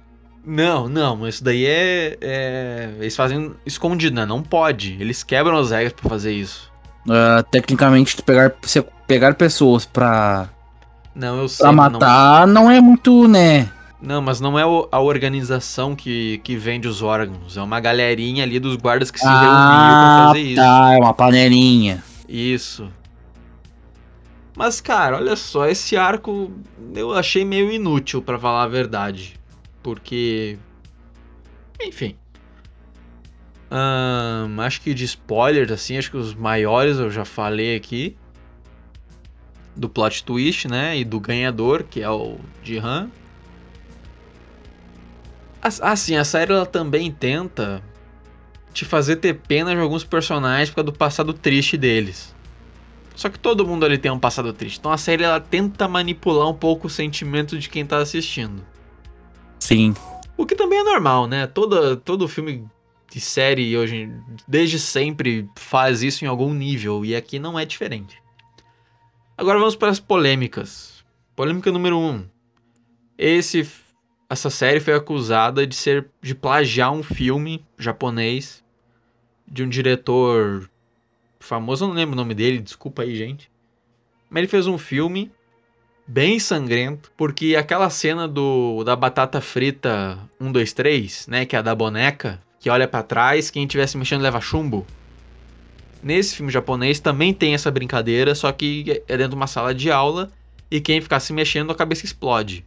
Não, 0.45 0.87
não, 0.87 1.15
mas 1.17 1.35
isso 1.35 1.43
daí 1.43 1.65
é, 1.65 2.17
é- 2.21 2.89
Eles 2.99 3.15
fazem 3.15 3.51
escondido, 3.65 4.15
né? 4.15 4.25
Não 4.25 4.41
pode. 4.41 4.95
Eles 4.99 5.21
quebram 5.23 5.57
as 5.57 5.71
regras 5.71 5.91
pra 5.93 6.09
fazer 6.09 6.31
isso. 6.33 6.71
Ah, 7.09 7.43
tecnicamente, 7.51 8.15
tu 8.15 8.23
pegar, 8.23 8.53
se 8.63 8.81
pegar 9.07 9.33
pessoas 9.35 9.85
pra, 9.85 10.47
Não, 11.15 11.37
eu 11.39 11.47
sei. 11.49 11.63
pra 11.65 11.71
mas 11.73 11.91
não- 11.91 11.99
matar 11.99 12.47
não... 12.47 12.71
é 12.71 12.79
muito, 12.79 13.27
né? 13.27 13.69
Não, 14.01 14.21
mas 14.21 14.39
não 14.39 14.57
é 14.59 14.61
a 14.91 14.99
organização 14.99 15.95
que, 15.95 16.37
que 16.43 16.55
vende 16.55 16.87
os 16.87 17.01
órgãos. 17.01 17.57
É 17.57 17.61
uma 17.61 17.79
galerinha 17.79 18.43
ali 18.43 18.59
dos 18.59 18.75
guardas 18.75 19.09
que 19.09 19.17
se 19.19 19.25
reuniu 19.25 19.41
pra 19.49 19.49
Ah, 19.49 20.25
fazer 20.27 20.39
isso. 20.41 20.55
tá, 20.55 20.93
é 20.93 20.97
uma 20.97 21.13
panelinha. 21.13 22.03
Isso. 22.29 22.87
Mas, 24.57 24.81
cara, 24.81 25.17
olha 25.17 25.35
só, 25.35 25.67
esse 25.67 25.95
arco 25.95 26.51
eu 26.95 27.13
achei 27.13 27.45
meio 27.45 27.71
inútil, 27.71 28.23
pra 28.23 28.39
falar 28.39 28.63
a 28.63 28.67
verdade. 28.67 29.39
Porque. 29.83 30.57
Enfim. 31.79 32.15
Acho 34.65 34.81
que 34.81 34.95
de 34.95 35.05
spoilers, 35.05 35.71
assim, 35.71 35.95
acho 35.95 36.09
que 36.09 36.17
os 36.17 36.33
maiores 36.33 36.97
eu 36.97 37.11
já 37.11 37.23
falei 37.23 37.75
aqui. 37.75 38.17
Do 39.75 39.87
plot 39.87 40.23
twist, 40.23 40.67
né? 40.67 40.97
E 40.97 41.05
do 41.05 41.19
ganhador, 41.19 41.83
que 41.83 42.01
é 42.01 42.09
o 42.09 42.39
Jihan. 42.63 43.11
As- 45.61 45.79
Assim, 45.81 46.15
a 46.15 46.23
série 46.25 46.51
ela 46.51 46.65
também 46.65 47.11
tenta 47.11 47.83
te 48.73 48.85
fazer 48.85 49.17
ter 49.17 49.35
pena 49.35 49.75
de 49.75 49.79
alguns 49.81 50.03
personagens 50.03 50.69
por 50.71 50.77
causa 50.77 50.91
do 50.91 50.97
passado 50.97 51.31
triste 51.31 51.77
deles. 51.77 52.35
Só 53.17 53.29
que 53.29 53.39
todo 53.39 53.65
mundo 53.65 53.83
ali 53.83 53.97
tem 53.97 54.11
um 54.11 54.19
passado 54.19 54.53
triste. 54.53 54.77
Então 54.77 54.91
a 54.91 54.97
série 54.97 55.23
ela 55.23 55.39
tenta 55.39 55.87
manipular 55.87 56.47
um 56.47 56.53
pouco 56.53 56.85
o 56.85 56.89
sentimento 56.89 57.57
de 57.57 57.67
quem 57.67 57.83
tá 57.83 57.97
assistindo. 57.97 58.63
Sim. 59.59 59.95
O 60.37 60.45
que 60.45 60.55
também 60.55 60.77
é 60.77 60.83
normal, 60.83 61.25
né? 61.25 61.47
Toda, 61.47 61.97
todo 61.97 62.27
filme 62.27 62.63
de 63.11 63.19
série 63.19 63.75
hoje, 63.75 64.07
desde 64.47 64.77
sempre, 64.77 65.49
faz 65.57 66.03
isso 66.03 66.23
em 66.23 66.27
algum 66.27 66.53
nível. 66.53 67.03
E 67.03 67.15
aqui 67.15 67.39
não 67.39 67.57
é 67.57 67.65
diferente. 67.65 68.21
Agora 69.35 69.57
vamos 69.57 69.75
para 69.75 69.89
as 69.89 69.99
polêmicas. 69.99 71.03
Polêmica 71.35 71.71
número 71.71 71.97
1. 71.97 72.07
Um. 72.07 72.25
Esse, 73.17 73.67
essa 74.29 74.51
série 74.51 74.79
foi 74.79 74.93
acusada 74.93 75.65
de 75.65 75.73
ser 75.73 76.07
de 76.21 76.35
plagiar 76.35 76.91
um 76.91 77.01
filme 77.01 77.65
japonês 77.79 78.63
de 79.47 79.63
um 79.63 79.69
diretor 79.69 80.69
famoso, 81.39 81.85
eu 81.85 81.89
não 81.89 81.95
lembro 81.95 82.13
o 82.13 82.17
nome 82.17 82.33
dele, 82.33 82.59
desculpa 82.59 83.03
aí, 83.03 83.15
gente. 83.15 83.49
Mas 84.29 84.39
ele 84.39 84.47
fez 84.47 84.67
um 84.67 84.77
filme 84.77 85.31
bem 86.05 86.39
sangrento, 86.39 87.11
porque 87.17 87.55
aquela 87.55 87.89
cena 87.89 88.27
do 88.27 88.83
da 88.83 88.95
batata 88.95 89.41
frita 89.41 90.17
1 90.39 90.51
2 90.51 90.73
3, 90.73 91.27
né, 91.27 91.45
que 91.45 91.55
é 91.55 91.59
a 91.59 91.61
da 91.61 91.75
boneca, 91.75 92.41
que 92.59 92.69
olha 92.69 92.87
pra 92.87 93.03
trás, 93.03 93.49
quem 93.49 93.63
estiver 93.63 93.87
se 93.87 93.97
mexendo 93.97 94.21
leva 94.21 94.39
chumbo. 94.39 94.85
Nesse 96.01 96.35
filme 96.35 96.51
japonês 96.51 96.99
também 96.99 97.33
tem 97.33 97.53
essa 97.53 97.71
brincadeira, 97.71 98.33
só 98.35 98.51
que 98.51 99.03
é 99.07 99.17
dentro 99.17 99.31
de 99.31 99.35
uma 99.35 99.47
sala 99.47 99.73
de 99.73 99.91
aula 99.91 100.31
e 100.69 100.79
quem 100.79 101.01
ficar 101.01 101.19
se 101.19 101.33
mexendo 101.33 101.71
a 101.71 101.75
cabeça 101.75 102.05
explode. 102.05 102.63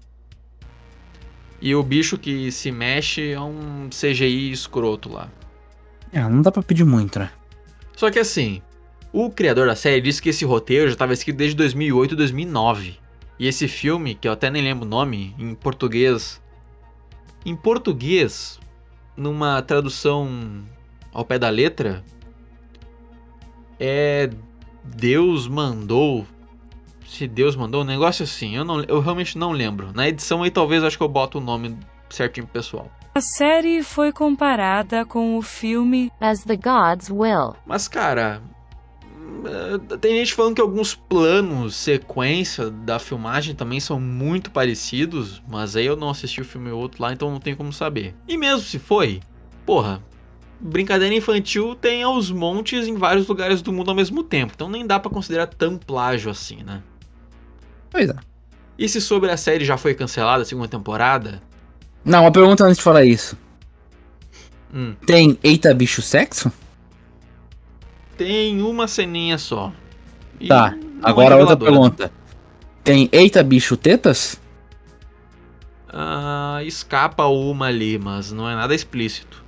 E 1.61 1.75
o 1.75 1.83
bicho 1.83 2.19
que 2.19 2.50
se 2.50 2.73
mexe 2.73 3.33
é 3.33 3.41
um 3.41 3.89
CGI 3.91 4.50
escroto 4.50 5.12
lá. 5.12 5.29
Ah, 6.12 6.29
não 6.29 6.43
dá 6.43 6.50
pra 6.50 6.62
pedir 6.62 6.85
muito, 6.85 7.19
né? 7.19 7.31
Só 8.00 8.11
que 8.11 8.19
assim, 8.19 8.62
o 9.12 9.28
criador 9.28 9.66
da 9.66 9.76
série 9.76 10.00
disse 10.00 10.23
que 10.23 10.30
esse 10.30 10.42
roteiro 10.42 10.87
já 10.87 10.95
estava 10.95 11.12
escrito 11.12 11.37
desde 11.37 11.54
2008 11.54 12.14
e 12.14 12.16
2009. 12.16 12.99
E 13.38 13.47
esse 13.47 13.69
filme, 13.69 14.14
que 14.14 14.26
eu 14.26 14.33
até 14.33 14.49
nem 14.49 14.62
lembro 14.62 14.87
o 14.87 14.88
nome, 14.88 15.35
em 15.38 15.54
português. 15.54 16.40
Em 17.45 17.54
português, 17.54 18.59
numa 19.14 19.61
tradução 19.61 20.64
ao 21.12 21.26
pé 21.26 21.38
da 21.38 21.50
letra, 21.50 22.02
é 23.78 24.30
Deus 24.83 25.47
mandou. 25.47 26.26
Se 27.07 27.28
Deus 27.28 27.54
mandou, 27.54 27.83
um 27.83 27.85
negócio 27.85 28.23
assim. 28.23 28.57
Eu, 28.57 28.64
não, 28.64 28.83
eu 28.85 29.00
realmente 29.00 29.37
não 29.37 29.52
lembro. 29.52 29.92
Na 29.92 30.09
edição 30.09 30.42
aí 30.42 30.50
talvez 30.50 30.83
acho 30.83 30.97
que 30.97 31.02
eu 31.02 31.09
boto 31.09 31.37
o 31.37 31.42
nome 31.42 31.76
certinho 32.09 32.47
pro 32.47 32.54
pessoal. 32.54 32.90
A 33.12 33.21
série 33.21 33.83
foi 33.83 34.12
comparada 34.12 35.05
com 35.05 35.37
o 35.37 35.43
filme 35.43 36.12
as 36.21 36.45
the 36.45 36.55
gods 36.57 37.11
will. 37.11 37.57
Mas, 37.67 37.88
cara, 37.88 38.40
eh, 39.45 39.97
tem 39.97 40.17
gente 40.19 40.33
falando 40.33 40.55
que 40.55 40.61
alguns 40.61 40.95
planos, 40.95 41.75
sequência 41.75 42.71
da 42.71 43.00
filmagem 43.00 43.52
também 43.52 43.81
são 43.81 43.99
muito 43.99 44.52
parecidos, 44.52 45.43
mas 45.49 45.75
aí 45.75 45.87
eu 45.87 45.97
não 45.97 46.11
assisti 46.11 46.40
o 46.40 46.45
filme 46.45 46.71
outro 46.71 47.02
lá, 47.02 47.12
então 47.12 47.33
não 47.33 47.40
tem 47.40 47.57
como 47.57 47.73
saber. 47.73 48.14
E 48.29 48.37
mesmo 48.37 48.61
se 48.61 48.79
foi, 48.79 49.21
porra, 49.67 50.00
brincadeira 50.61 51.12
infantil 51.12 51.75
tem 51.75 52.05
aos 52.05 52.31
montes 52.31 52.87
em 52.87 52.95
vários 52.95 53.26
lugares 53.26 53.61
do 53.61 53.73
mundo 53.73 53.90
ao 53.90 53.97
mesmo 53.97 54.23
tempo, 54.23 54.52
então 54.55 54.69
nem 54.69 54.87
dá 54.87 55.00
pra 55.00 55.11
considerar 55.11 55.49
tão 55.49 55.76
plágio 55.76 56.31
assim, 56.31 56.62
né? 56.62 56.81
Pois 57.90 58.09
é. 58.09 58.14
E 58.79 58.88
se 58.88 59.00
sobre 59.00 59.33
a 59.33 59.37
série 59.37 59.64
já 59.64 59.76
foi 59.76 59.95
cancelada 59.95 60.43
a 60.43 60.47
segunda 60.47 60.69
temporada? 60.69 61.43
Não, 62.04 62.23
uma 62.23 62.33
pergunta 62.33 62.64
antes 62.64 62.78
de 62.78 62.83
falar 62.83 63.04
isso. 63.04 63.37
Hum, 64.73 64.95
Tem 65.07 65.38
eita 65.42 65.75
bicho 65.75 66.00
sexo? 66.00 66.52
tem 68.16 68.61
uma 68.62 68.87
ceninha 68.87 69.38
só. 69.38 69.73
E 70.38 70.47
Tá, 70.49 70.75
é 70.76 70.80
Agora 71.02 71.37
outra 71.37 71.57
pergunta. 71.57 72.12
Tem 72.85 73.09
eita 73.12 73.42
bicho 73.42 73.76
tetas? 73.76 74.38
Ah, 75.88 76.61
escapa 76.64 77.25
uma 77.26 77.66
ali, 77.66 77.99
mas 77.99 78.30
não 78.30 78.49
é 78.49 78.54
nada 78.54 78.75
explícito. 78.75 79.42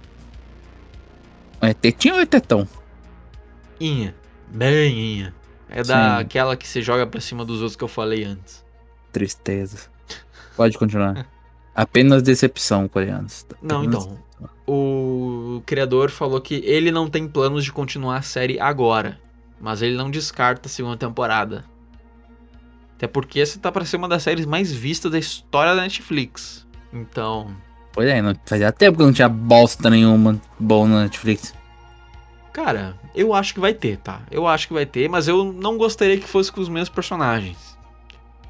É 1.60 1.72
tetinha 1.72 2.14
ou 2.14 2.20
é 2.20 2.26
tetão? 2.26 2.66
Inha. 3.78 4.14
Bem 4.48 4.98
inha. 4.98 5.34
É 5.68 5.84
Sim. 5.84 5.92
daquela 5.92 6.56
que 6.56 6.66
você 6.66 6.82
joga 6.82 7.06
pra 7.06 7.20
cima 7.20 7.44
dos 7.44 7.58
outros 7.60 7.76
que 7.76 7.84
eu 7.84 7.88
falei 7.88 8.24
antes. 8.24 8.64
Tristeza. 9.12 9.78
Pode 10.56 10.76
continuar. 10.78 11.26
Apenas 11.74 12.22
decepção, 12.22 12.86
coreanos. 12.88 13.46
Não, 13.62 13.78
Apenas- 13.78 14.04
então. 14.04 14.18
O 14.66 15.62
criador 15.66 16.10
falou 16.10 16.40
que 16.40 16.56
ele 16.64 16.90
não 16.90 17.08
tem 17.08 17.26
planos 17.26 17.64
de 17.64 17.72
continuar 17.72 18.16
a 18.18 18.22
série 18.22 18.60
agora. 18.60 19.18
Mas 19.60 19.80
ele 19.82 19.96
não 19.96 20.10
descarta 20.10 20.68
a 20.68 20.70
segunda 20.70 20.96
temporada. 20.96 21.64
Até 22.96 23.06
porque 23.06 23.40
essa 23.40 23.58
tá 23.58 23.70
pra 23.70 23.84
ser 23.84 23.96
uma 23.96 24.08
das 24.08 24.22
séries 24.22 24.46
mais 24.46 24.72
vistas 24.72 25.10
da 25.12 25.18
história 25.18 25.74
da 25.74 25.82
Netflix. 25.82 26.66
Então. 26.92 27.54
Pois 27.92 28.08
é, 28.08 28.22
não, 28.22 28.34
fazia 28.46 28.72
tempo 28.72 28.98
que 28.98 29.04
não 29.04 29.12
tinha 29.12 29.28
bosta 29.28 29.90
nenhuma 29.90 30.40
bom 30.58 30.86
na 30.86 31.02
Netflix. 31.02 31.54
Cara, 32.52 32.94
eu 33.14 33.32
acho 33.34 33.54
que 33.54 33.60
vai 33.60 33.72
ter, 33.72 33.98
tá? 33.98 34.20
Eu 34.30 34.46
acho 34.46 34.68
que 34.68 34.74
vai 34.74 34.84
ter, 34.86 35.08
mas 35.08 35.26
eu 35.26 35.52
não 35.52 35.78
gostaria 35.78 36.18
que 36.18 36.28
fosse 36.28 36.52
com 36.52 36.60
os 36.60 36.68
mesmos 36.68 36.88
personagens. 36.90 37.78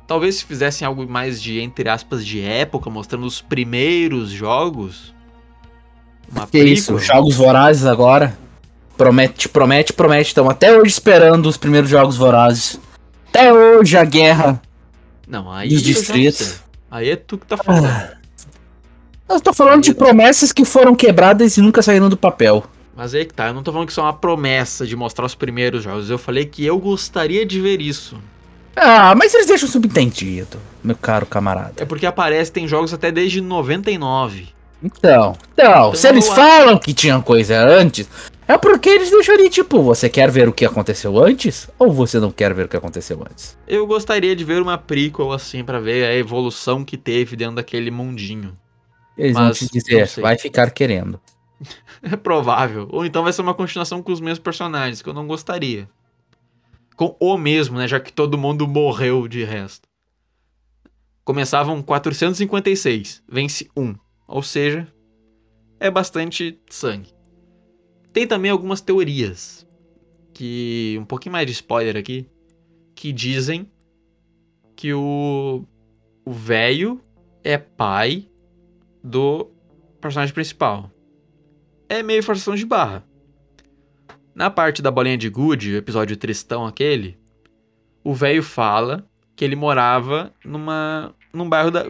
Talvez 0.07 0.37
se 0.37 0.45
fizessem 0.45 0.87
algo 0.87 1.09
mais 1.09 1.41
de, 1.41 1.61
entre 1.61 1.89
aspas, 1.89 2.25
de 2.27 2.41
época, 2.41 2.91
mostrando 2.91 3.27
os 3.27 3.41
primeiros 3.41 4.31
jogos. 4.31 5.15
Uma 6.31 6.47
que 6.47 6.59
isso, 6.59 6.99
jogos 6.99 7.35
vorazes 7.35 7.87
agora. 7.87 8.37
Promete, 8.97 9.49
promete, 9.49 9.93
promete. 9.93 10.29
Estamos 10.29 10.51
até 10.53 10.77
hoje 10.77 10.93
esperando 10.93 11.47
os 11.47 11.57
primeiros 11.57 11.89
jogos 11.89 12.17
vorazes. 12.17 12.79
Até 13.29 13.53
hoje 13.53 13.97
a 13.97 14.05
guerra 14.05 14.61
não, 15.33 15.51
aí 15.51 15.71
dos 15.71 15.83
distritos. 15.83 16.61
Aí 16.91 17.09
é 17.09 17.17
tu 17.17 17.39
que 17.39 17.47
tá 17.47 17.57
falando. 17.57 17.87
Ah. 17.87 18.13
Eu 19.31 19.41
tô 19.41 19.55
falando 19.55 19.83
de 19.83 19.95
promessas 19.95 20.53
que 20.53 20.63
foram 20.63 20.95
quebradas 20.95 21.57
e 21.57 21.63
nunca 21.63 21.81
saíram 21.81 22.11
do 22.11 22.19
papel. 22.19 22.65
Mas 22.95 23.15
aí 23.15 23.25
que 23.25 23.33
tá, 23.33 23.47
eu 23.47 23.55
não 23.55 23.63
tô 23.63 23.73
falando 23.73 23.87
que 23.87 23.93
isso 23.93 24.01
é 24.01 24.05
uma 24.05 24.13
promessa 24.13 24.87
de 24.87 24.95
mostrar 24.95 25.25
os 25.25 25.35
primeiros 25.35 25.85
jogos. 25.85 26.11
Eu 26.11 26.19
falei 26.19 26.45
que 26.45 26.67
eu 26.67 26.79
gostaria 26.79 27.47
de 27.47 27.59
ver 27.59 27.81
isso. 27.81 28.19
Ah, 28.75 29.15
mas 29.15 29.35
eles 29.35 29.47
deixam 29.47 29.69
subentendido, 29.69 30.59
meu 30.83 30.97
caro 30.97 31.27
camarada. 31.27 31.75
É 31.77 31.85
porque 31.85 32.07
aparece, 32.07 32.51
tem 32.51 32.67
jogos 32.67 32.93
até 32.93 33.11
desde 33.11 33.41
99. 33.41 34.49
Então, 34.83 35.37
então, 35.53 35.71
então 35.71 35.95
se 35.95 36.09
eles 36.09 36.29
falam 36.29 36.77
que 36.79 36.93
tinha 36.93 37.21
coisa 37.21 37.61
antes, 37.61 38.09
é 38.49 38.59
porque 38.59 38.89
eles 38.89 39.11
deixam 39.11 39.35
ali, 39.35 39.49
tipo, 39.49 39.81
você 39.83 40.09
quer 40.09 40.31
ver 40.31 40.49
o 40.49 40.53
que 40.53 40.65
aconteceu 40.65 41.23
antes? 41.23 41.71
Ou 41.79 41.93
você 41.93 42.19
não 42.19 42.33
quer 42.33 42.53
ver 42.53 42.65
o 42.65 42.69
que 42.69 42.77
aconteceu 42.77 43.23
antes? 43.23 43.57
Eu 43.67 43.87
gostaria 43.87 44.35
de 44.35 44.45
ver 44.45 44.61
uma 44.61 44.77
prequel 44.77 45.33
assim, 45.33 45.63
para 45.63 45.79
ver 45.79 46.05
a 46.05 46.15
evolução 46.15 46.85
que 46.85 46.97
teve 46.97 47.37
dentro 47.37 47.57
daquele 47.57 47.91
mundinho. 47.91 48.57
Eles 49.17 49.35
Mas, 49.35 49.59
vão 49.59 49.69
te 49.69 49.73
dizer, 49.73 50.09
vai 50.21 50.37
ficar 50.37 50.71
querendo. 50.71 51.21
é 52.03 52.17
provável. 52.17 52.89
Ou 52.91 53.05
então 53.05 53.23
vai 53.23 53.33
ser 53.33 53.43
uma 53.43 53.55
continuação 53.55 54.03
com 54.03 54.11
os 54.11 54.21
mesmos 54.21 54.41
personagens, 54.41 55.01
que 55.01 55.09
eu 55.09 55.15
não 55.15 55.27
gostaria. 55.27 55.89
Com 56.97 57.17
o 57.21 57.37
mesmo, 57.37 57.79
né? 57.79 57.89
Já 57.89 57.99
que 57.99 58.13
todo 58.13 58.39
mundo 58.39 58.67
morreu 58.69 59.27
de 59.27 59.45
resto. 59.45 59.89
Começavam 61.25 61.83
456, 61.83 63.23
vence 63.29 63.71
1. 63.77 63.95
Ou 64.27 64.43
seja, 64.43 64.87
é 65.79 65.91
bastante 65.91 66.59
sangue. 66.69 67.15
Tem 68.13 68.27
também 68.27 68.51
algumas 68.51 68.81
teorias 68.81 69.67
que 70.35 70.97
um 71.01 71.05
pouquinho 71.05 71.33
mais 71.33 71.47
de 71.47 71.53
spoiler 71.53 71.97
aqui, 71.97 72.29
que 72.95 73.13
dizem 73.13 73.71
que 74.75 74.93
o 74.93 75.65
o 76.25 76.33
velho 76.33 77.01
é 77.43 77.59
pai 77.59 78.29
do 79.03 79.51
personagem 80.01 80.33
principal. 80.33 80.91
É 81.89 82.03
meio 82.03 82.23
forçação 82.23 82.55
de 82.55 82.65
barra. 82.65 83.05
Na 84.35 84.51
parte 84.51 84.81
da 84.81 84.91
bolinha 84.91 85.19
de 85.19 85.29
gude, 85.29 85.75
o 85.75 85.77
episódio 85.77 86.17
tristão 86.17 86.65
aquele, 86.65 87.19
o 88.03 88.15
velho 88.15 88.43
fala 88.43 89.07
que 89.37 89.45
ele 89.45 89.57
morava 89.57 90.33
numa 90.45 91.15
num 91.33 91.49
bairro 91.49 91.71
da, 91.71 91.85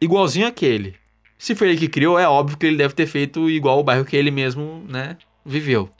igualzinho 0.00 0.46
aquele. 0.46 0.94
Se 1.38 1.54
foi 1.54 1.70
ele 1.70 1.78
que 1.78 1.88
criou, 1.88 2.18
é 2.18 2.28
óbvio 2.28 2.56
que 2.58 2.66
ele 2.66 2.76
deve 2.76 2.94
ter 2.94 3.06
feito 3.06 3.48
igual 3.50 3.80
o 3.80 3.84
bairro 3.84 4.04
que 4.04 4.16
ele 4.16 4.30
mesmo, 4.30 4.84
né, 4.88 5.16
viveu. 5.44 5.90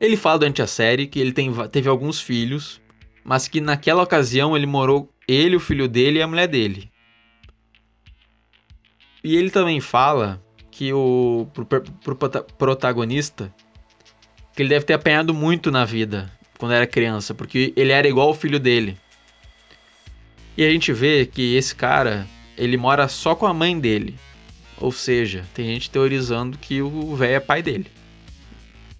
Ele 0.00 0.16
fala 0.16 0.38
durante 0.38 0.62
a 0.62 0.66
série 0.66 1.06
que 1.06 1.18
ele 1.18 1.32
tem, 1.32 1.52
teve 1.68 1.88
alguns 1.88 2.20
filhos, 2.20 2.80
mas 3.24 3.48
que 3.48 3.60
naquela 3.60 4.02
ocasião 4.02 4.56
ele 4.56 4.66
morou 4.66 5.12
ele, 5.26 5.56
o 5.56 5.60
filho 5.60 5.88
dele 5.88 6.18
e 6.18 6.22
a 6.22 6.26
mulher 6.26 6.46
dele. 6.46 6.90
E 9.22 9.36
ele 9.36 9.50
também 9.50 9.80
fala 9.80 10.42
que 10.70 10.92
o 10.92 11.48
pro, 11.52 11.66
pro 11.66 12.16
protagonista 12.56 13.52
que 14.58 14.62
ele 14.62 14.70
deve 14.70 14.86
ter 14.86 14.94
apanhado 14.94 15.32
muito 15.32 15.70
na 15.70 15.84
vida 15.84 16.28
quando 16.58 16.72
era 16.72 16.84
criança, 16.84 17.32
porque 17.32 17.72
ele 17.76 17.92
era 17.92 18.08
igual 18.08 18.26
ao 18.26 18.34
filho 18.34 18.58
dele. 18.58 18.98
E 20.56 20.64
a 20.64 20.70
gente 20.70 20.92
vê 20.92 21.24
que 21.26 21.54
esse 21.54 21.72
cara, 21.72 22.26
ele 22.56 22.76
mora 22.76 23.06
só 23.06 23.36
com 23.36 23.46
a 23.46 23.54
mãe 23.54 23.78
dele. 23.78 24.16
Ou 24.80 24.90
seja, 24.90 25.44
tem 25.54 25.66
gente 25.66 25.88
teorizando 25.88 26.58
que 26.58 26.82
o 26.82 27.14
velho 27.14 27.36
é 27.36 27.38
pai 27.38 27.62
dele. 27.62 27.86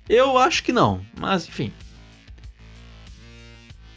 Eu 0.08 0.38
acho 0.38 0.62
que 0.62 0.70
não, 0.70 1.00
mas 1.18 1.48
enfim. 1.48 1.72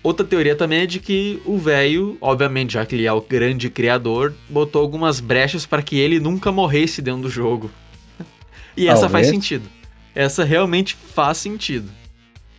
Outra 0.02 0.26
teoria 0.26 0.56
também 0.56 0.80
é 0.80 0.86
de 0.88 1.00
que 1.00 1.40
o 1.46 1.60
velho, 1.60 2.18
obviamente, 2.20 2.74
já 2.74 2.84
que 2.88 2.96
ele 2.96 3.06
é 3.06 3.14
o 3.14 3.22
grande 3.22 3.70
criador, 3.70 4.34
botou 4.50 4.82
algumas 4.82 5.20
brechas 5.20 5.64
para 5.64 5.84
que 5.84 6.00
ele 6.00 6.20
nunca 6.20 6.52
morresse 6.52 7.04
dentro 7.04 7.22
do 7.22 7.30
jogo. 7.30 7.70
e 8.76 8.88
essa 8.88 9.08
faz 9.08 9.28
sentido 9.28 9.70
essa 10.14 10.44
realmente 10.44 10.96
faz 10.96 11.38
sentido. 11.38 11.90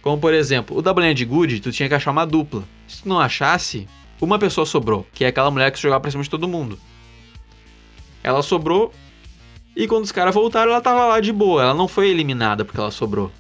Como 0.01 0.19
por 0.19 0.35
exemplo, 0.35 0.77
o 0.77 0.83
da 0.83 0.93
bolinha 0.93 1.15
de 1.15 1.25
Good, 1.25 1.61
tu 1.61 1.71
tinha 1.71 1.89
que 1.89 1.95
achar 1.95 2.11
uma 2.11 2.27
dupla. 2.27 2.65
Se 2.89 3.03
tu 3.03 3.09
não 3.09 3.21
achasse, 3.21 3.89
uma 4.21 4.39
pessoa 4.39 4.67
sobrou, 4.67 5.07
que 5.13 5.25
é 5.25 5.29
aquela 5.29 5.51
mulher 5.51 5.71
que 5.71 5.81
jogava 5.81 6.01
pra 6.01 6.11
cima 6.11 6.23
de 6.23 6.31
todo 6.31 6.49
mundo. 6.49 6.79
Ela 8.23 8.43
sobrou, 8.43 8.93
e 9.75 9.87
quando 9.87 10.05
os 10.05 10.13
caras 10.13 10.35
voltaram, 10.35 10.71
ela 10.71 10.81
tava 10.81 11.07
lá 11.07 11.21
de 11.21 11.33
boa. 11.33 11.63
Ela 11.63 11.75
não 11.75 11.89
foi 11.89 12.09
eliminada 12.09 12.65
porque 12.65 12.79
ela 12.79 12.91
sobrou. 12.91 13.33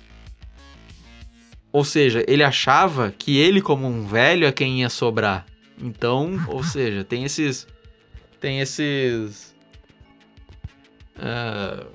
Ou 1.70 1.84
seja, 1.84 2.24
ele 2.26 2.42
achava 2.42 3.10
que 3.16 3.38
ele, 3.38 3.60
como 3.60 3.86
um 3.86 4.06
velho, 4.06 4.46
é 4.46 4.52
quem 4.52 4.80
ia 4.80 4.88
sobrar. 4.88 5.46
Então, 5.80 6.42
ou 6.48 6.62
seja, 6.64 7.04
tem 7.04 7.24
esses. 7.24 7.66
Tem 8.40 8.60
esses. 8.60 9.54
Uh, 11.16 11.86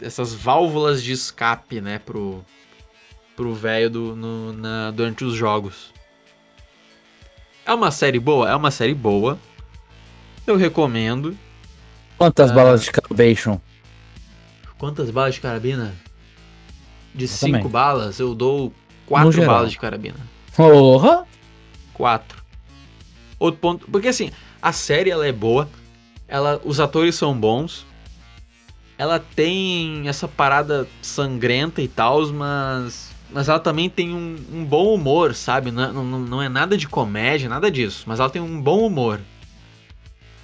essas 0.00 0.34
válvulas 0.34 1.02
de 1.02 1.12
escape, 1.12 1.80
né, 1.80 1.98
pro 1.98 2.44
pro 3.34 3.52
velho 3.54 3.90
do 3.90 4.16
no, 4.16 4.52
na, 4.52 4.90
durante 4.90 5.24
os 5.24 5.34
jogos. 5.34 5.92
É 7.66 7.74
uma 7.74 7.90
série 7.90 8.18
boa, 8.18 8.48
é 8.48 8.54
uma 8.54 8.70
série 8.70 8.94
boa. 8.94 9.38
Eu 10.46 10.56
recomendo. 10.56 11.36
Quantas 12.16 12.50
uh, 12.50 12.54
balas 12.54 12.84
de 12.84 12.92
carabation? 12.92 13.60
Quantas 14.78 15.10
balas 15.10 15.34
de 15.34 15.40
carabina? 15.40 15.94
De 17.14 17.26
5 17.26 17.68
balas, 17.68 18.18
eu 18.20 18.34
dou 18.34 18.72
4 19.06 19.44
balas 19.44 19.70
de 19.70 19.78
carabina. 19.78 20.18
Porra! 20.54 21.26
4. 21.94 22.44
Outro 23.38 23.60
ponto, 23.60 23.90
porque 23.90 24.08
assim, 24.08 24.30
a 24.62 24.72
série 24.72 25.10
ela 25.10 25.26
é 25.26 25.32
boa, 25.32 25.68
ela, 26.28 26.60
os 26.64 26.80
atores 26.80 27.14
são 27.14 27.38
bons, 27.38 27.86
ela 28.98 29.18
tem 29.18 30.08
essa 30.08 30.26
parada 30.26 30.86
sangrenta 31.02 31.82
e 31.82 31.88
tal, 31.88 32.26
mas. 32.28 33.14
Mas 33.28 33.48
ela 33.48 33.58
também 33.58 33.90
tem 33.90 34.14
um, 34.14 34.36
um 34.52 34.64
bom 34.64 34.94
humor, 34.94 35.34
sabe? 35.34 35.72
Não, 35.72 35.92
não, 35.92 36.18
não 36.20 36.42
é 36.42 36.48
nada 36.48 36.76
de 36.76 36.86
comédia, 36.86 37.48
nada 37.48 37.68
disso. 37.70 38.04
Mas 38.06 38.20
ela 38.20 38.30
tem 38.30 38.40
um 38.40 38.60
bom 38.60 38.86
humor. 38.86 39.20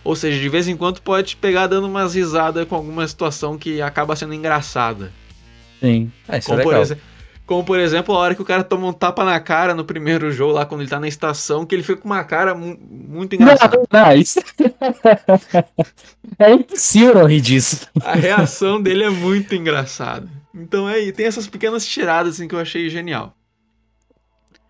Ou 0.02 0.16
seja, 0.16 0.38
de 0.40 0.48
vez 0.48 0.66
em 0.66 0.76
quando 0.76 1.00
pode 1.00 1.28
te 1.28 1.36
pegar 1.36 1.68
dando 1.68 1.86
umas 1.86 2.14
risadas 2.14 2.66
com 2.66 2.74
alguma 2.74 3.06
situação 3.06 3.56
que 3.56 3.80
acaba 3.80 4.16
sendo 4.16 4.34
engraçada. 4.34 5.12
Sim, 5.80 6.10
é, 6.28 6.38
isso 6.38 6.48
é 6.52 6.56
Como 6.56 6.60
é 6.60 6.64
legal. 6.64 6.80
Por 6.80 6.86
exemplo, 6.86 7.04
como, 7.46 7.64
por 7.64 7.78
exemplo, 7.78 8.14
a 8.14 8.18
hora 8.18 8.34
que 8.34 8.42
o 8.42 8.44
cara 8.44 8.62
toma 8.62 8.86
um 8.86 8.92
tapa 8.92 9.24
na 9.24 9.38
cara 9.40 9.74
no 9.74 9.84
primeiro 9.84 10.30
jogo, 10.30 10.52
lá 10.52 10.64
quando 10.64 10.82
ele 10.82 10.90
tá 10.90 11.00
na 11.00 11.08
estação, 11.08 11.66
que 11.66 11.74
ele 11.74 11.82
fica 11.82 12.00
com 12.00 12.08
uma 12.08 12.22
cara 12.24 12.54
mu 12.54 12.78
muito 12.80 13.34
engraçada. 13.34 13.78
Não, 13.90 14.04
não, 14.04 14.12
isso... 14.12 14.40
é 16.38 16.52
impossível 16.52 17.14
não 17.14 17.26
rir 17.26 17.40
disso. 17.40 17.86
A 18.02 18.14
reação 18.14 18.80
dele 18.80 19.04
é 19.04 19.10
muito 19.10 19.54
engraçada. 19.54 20.28
Então 20.54 20.88
é, 20.88 21.10
tem 21.12 21.26
essas 21.26 21.46
pequenas 21.46 21.84
tiradas 21.84 22.34
assim, 22.34 22.46
que 22.46 22.54
eu 22.54 22.60
achei 22.60 22.88
genial. 22.88 23.34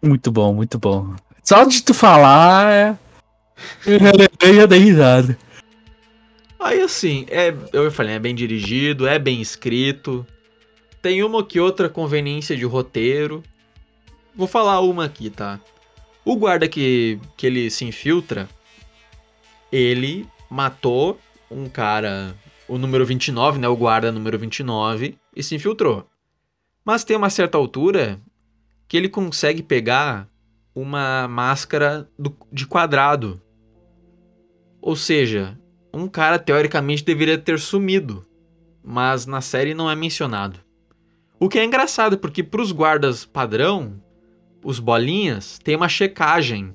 Muito 0.02 0.32
bom, 0.32 0.54
muito 0.54 0.78
bom. 0.78 1.14
Só 1.44 1.64
de 1.64 1.82
tu 1.82 1.92
falar, 1.92 2.72
é... 2.72 2.98
eu 3.86 4.54
já 4.54 4.66
dei 4.66 4.78
risada. 4.78 5.36
Aí 6.58 6.80
assim, 6.80 7.26
é, 7.28 7.54
eu 7.72 7.90
falei, 7.90 8.14
é 8.14 8.18
bem 8.18 8.34
dirigido, 8.34 9.06
é 9.06 9.18
bem 9.18 9.40
escrito. 9.40 10.26
Tem 11.02 11.24
uma 11.24 11.44
que 11.44 11.58
outra 11.58 11.88
conveniência 11.88 12.56
de 12.56 12.64
roteiro. 12.64 13.42
Vou 14.34 14.46
falar 14.46 14.80
uma 14.80 15.04
aqui, 15.04 15.28
tá? 15.28 15.60
O 16.24 16.36
guarda 16.36 16.68
que, 16.68 17.18
que 17.36 17.44
ele 17.44 17.68
se 17.68 17.84
infiltra, 17.84 18.48
ele 19.70 20.24
matou 20.48 21.18
um 21.50 21.68
cara, 21.68 22.36
o 22.68 22.78
número 22.78 23.04
29, 23.04 23.58
né? 23.58 23.66
O 23.66 23.76
guarda 23.76 24.12
número 24.12 24.38
29, 24.38 25.18
e 25.34 25.42
se 25.42 25.56
infiltrou. 25.56 26.08
Mas 26.84 27.02
tem 27.02 27.16
uma 27.16 27.30
certa 27.30 27.58
altura 27.58 28.20
que 28.86 28.96
ele 28.96 29.08
consegue 29.08 29.62
pegar 29.62 30.28
uma 30.72 31.26
máscara 31.26 32.08
do, 32.16 32.36
de 32.52 32.64
quadrado. 32.64 33.42
Ou 34.80 34.94
seja, 34.94 35.58
um 35.92 36.06
cara 36.06 36.38
teoricamente 36.38 37.04
deveria 37.04 37.38
ter 37.38 37.58
sumido, 37.58 38.24
mas 38.84 39.26
na 39.26 39.40
série 39.40 39.74
não 39.74 39.90
é 39.90 39.96
mencionado. 39.96 40.60
O 41.42 41.48
que 41.48 41.58
é 41.58 41.64
engraçado, 41.64 42.16
porque 42.16 42.40
para 42.40 42.62
os 42.62 42.70
guardas 42.70 43.24
padrão, 43.24 44.00
os 44.62 44.78
bolinhas, 44.78 45.58
tem 45.58 45.74
uma 45.74 45.88
checagem 45.88 46.72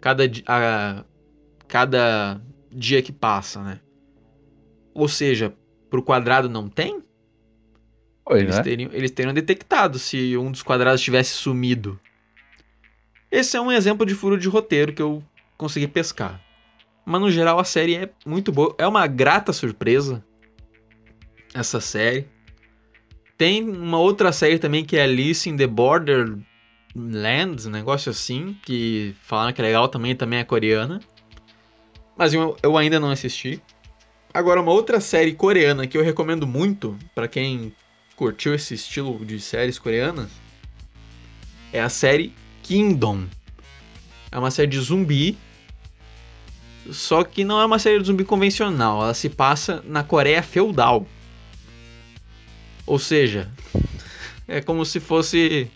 cada, 0.00 0.22
a, 0.46 1.04
cada 1.66 2.40
dia 2.70 3.02
que 3.02 3.10
passa, 3.10 3.60
né? 3.60 3.80
Ou 4.94 5.08
seja, 5.08 5.52
para 5.90 5.98
o 5.98 6.02
quadrado 6.04 6.48
não 6.48 6.68
tem? 6.68 7.02
Eles, 8.30 8.54
né? 8.54 8.62
teriam, 8.62 8.90
eles 8.92 9.10
teriam 9.10 9.34
detectado 9.34 9.98
se 9.98 10.36
um 10.36 10.52
dos 10.52 10.62
quadrados 10.62 11.00
tivesse 11.00 11.32
sumido. 11.32 11.98
Esse 13.32 13.56
é 13.56 13.60
um 13.60 13.72
exemplo 13.72 14.06
de 14.06 14.14
furo 14.14 14.38
de 14.38 14.48
roteiro 14.48 14.92
que 14.92 15.02
eu 15.02 15.24
consegui 15.58 15.88
pescar. 15.88 16.40
Mas 17.04 17.20
no 17.20 17.32
geral 17.32 17.58
a 17.58 17.64
série 17.64 17.96
é 17.96 18.08
muito 18.24 18.52
boa. 18.52 18.76
É 18.78 18.86
uma 18.86 19.08
grata 19.08 19.52
surpresa. 19.52 20.24
Essa 21.52 21.80
série. 21.80 22.32
Tem 23.36 23.68
uma 23.68 23.98
outra 23.98 24.32
série 24.32 24.58
também 24.58 24.84
que 24.84 24.96
é 24.96 25.02
Alice 25.02 25.48
in 25.48 25.56
the 25.56 25.66
Borderlands, 25.66 26.44
um 27.66 27.70
negócio 27.70 28.10
assim, 28.10 28.56
que 28.64 29.14
falaram 29.22 29.52
que 29.52 29.60
é 29.60 29.64
legal 29.64 29.88
também, 29.88 30.14
também 30.14 30.38
é 30.38 30.44
coreana. 30.44 31.00
Mas 32.16 32.32
eu, 32.32 32.56
eu 32.62 32.76
ainda 32.76 33.00
não 33.00 33.10
assisti. 33.10 33.60
Agora, 34.32 34.60
uma 34.60 34.72
outra 34.72 35.00
série 35.00 35.32
coreana 35.32 35.86
que 35.86 35.96
eu 35.96 36.02
recomendo 36.02 36.46
muito 36.46 36.96
para 37.14 37.26
quem 37.26 37.72
curtiu 38.16 38.54
esse 38.54 38.74
estilo 38.74 39.24
de 39.24 39.40
séries 39.40 39.78
coreanas 39.78 40.30
é 41.72 41.80
a 41.80 41.88
série 41.88 42.32
Kingdom. 42.62 43.24
É 44.30 44.38
uma 44.38 44.50
série 44.50 44.68
de 44.68 44.78
zumbi. 44.80 45.36
Só 46.90 47.24
que 47.24 47.44
não 47.44 47.60
é 47.60 47.64
uma 47.64 47.78
série 47.78 47.98
de 47.98 48.06
zumbi 48.06 48.24
convencional. 48.24 49.02
Ela 49.02 49.14
se 49.14 49.28
passa 49.28 49.82
na 49.86 50.04
Coreia 50.04 50.42
feudal. 50.42 51.06
Ou 52.86 52.98
seja, 52.98 53.50
é 54.46 54.60
como 54.60 54.84
se 54.84 55.00
fosse. 55.00 55.70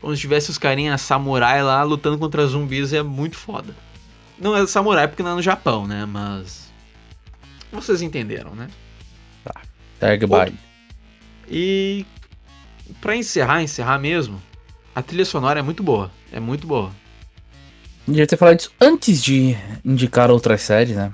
Como 0.00 0.14
se 0.14 0.20
tivesse 0.20 0.50
os 0.50 0.58
carinhas 0.58 1.00
samurai 1.00 1.62
lá 1.62 1.82
lutando 1.82 2.18
contra 2.18 2.46
zumbis. 2.46 2.92
É 2.92 3.02
muito 3.02 3.36
foda. 3.36 3.74
Não 4.38 4.56
é 4.56 4.66
samurai 4.66 5.06
porque 5.06 5.22
não 5.22 5.32
é 5.32 5.34
no 5.36 5.42
Japão, 5.42 5.86
né? 5.86 6.04
Mas. 6.04 6.72
Vocês 7.70 8.02
entenderam, 8.02 8.54
né? 8.54 8.68
Tá. 9.44 9.62
Tag 10.00 10.26
by. 10.26 10.54
E. 11.48 12.04
Pra 13.00 13.16
encerrar, 13.16 13.62
encerrar 13.62 13.98
mesmo. 13.98 14.42
A 14.94 15.00
trilha 15.00 15.24
sonora 15.24 15.60
é 15.60 15.62
muito 15.62 15.82
boa. 15.82 16.10
É 16.30 16.40
muito 16.40 16.66
boa. 16.66 16.92
Devia 18.06 18.26
ter 18.26 18.36
falado 18.36 18.58
isso 18.58 18.72
antes 18.80 19.22
de 19.22 19.56
indicar 19.84 20.30
outras 20.30 20.62
séries, 20.62 20.96
né? 20.96 21.12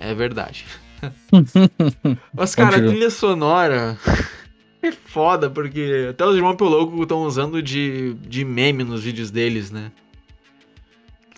É 0.00 0.12
verdade. 0.14 0.64
Mas, 2.32 2.54
cara, 2.54 2.76
a 2.76 2.80
trilha 2.80 3.10
sonora 3.10 3.98
é 4.82 4.92
foda, 4.92 5.50
porque 5.50 6.08
até 6.10 6.24
os 6.24 6.36
irmãos 6.36 6.56
Peloco 6.56 7.02
estão 7.02 7.22
usando 7.22 7.62
de, 7.62 8.14
de 8.14 8.44
meme 8.44 8.84
nos 8.84 9.02
vídeos 9.02 9.30
deles, 9.30 9.70
né? 9.70 9.92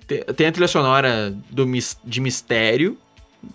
Tem, 0.07 0.23
tem 0.25 0.47
a 0.47 0.53
trilha 0.53 0.69
sonora 0.69 1.31
do, 1.51 1.65
de 2.05 2.21
mistério, 2.21 2.99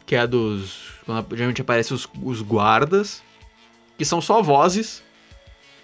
que 0.06 0.16
é 0.16 0.20
a 0.20 0.26
dos. 0.26 0.94
Quando 1.06 1.36
geralmente 1.36 1.62
aparecem 1.62 1.96
os, 1.96 2.08
os 2.24 2.42
guardas, 2.42 3.22
que 3.98 4.06
são 4.06 4.22
só 4.22 4.42
vozes, 4.42 5.04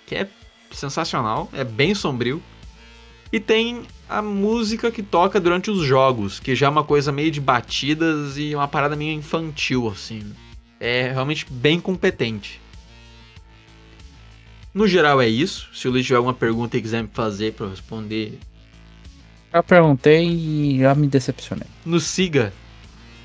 que 0.07 0.15
é 0.15 0.27
sensacional, 0.71 1.49
é 1.53 1.63
bem 1.63 1.93
sombrio. 1.93 2.41
E 3.31 3.39
tem 3.39 3.83
a 4.11 4.21
música 4.21 4.91
que 4.91 5.01
toca 5.01 5.39
durante 5.39 5.71
os 5.71 5.85
jogos, 5.85 6.37
que 6.37 6.53
já 6.53 6.67
é 6.67 6.69
uma 6.69 6.83
coisa 6.83 7.13
meio 7.13 7.31
de 7.31 7.39
batidas 7.39 8.37
e 8.37 8.53
uma 8.53 8.67
parada 8.67 8.93
meio 8.93 9.13
infantil, 9.13 9.87
assim. 9.87 10.33
É 10.81 11.13
realmente 11.13 11.45
bem 11.49 11.79
competente. 11.79 12.59
No 14.73 14.85
geral 14.85 15.21
é 15.21 15.29
isso. 15.29 15.69
Se 15.73 15.87
o 15.87 15.91
Luiz 15.91 16.05
tiver 16.05 16.17
alguma 16.17 16.33
pergunta 16.33 16.77
e 16.77 16.81
quiser 16.81 17.03
me 17.03 17.09
fazer 17.13 17.53
para 17.53 17.69
responder. 17.69 18.37
Já 19.53 19.63
perguntei 19.63 20.27
e 20.27 20.79
já 20.79 20.93
me 20.93 21.07
decepcionei. 21.07 21.67
Nos 21.85 22.03
siga 22.03 22.51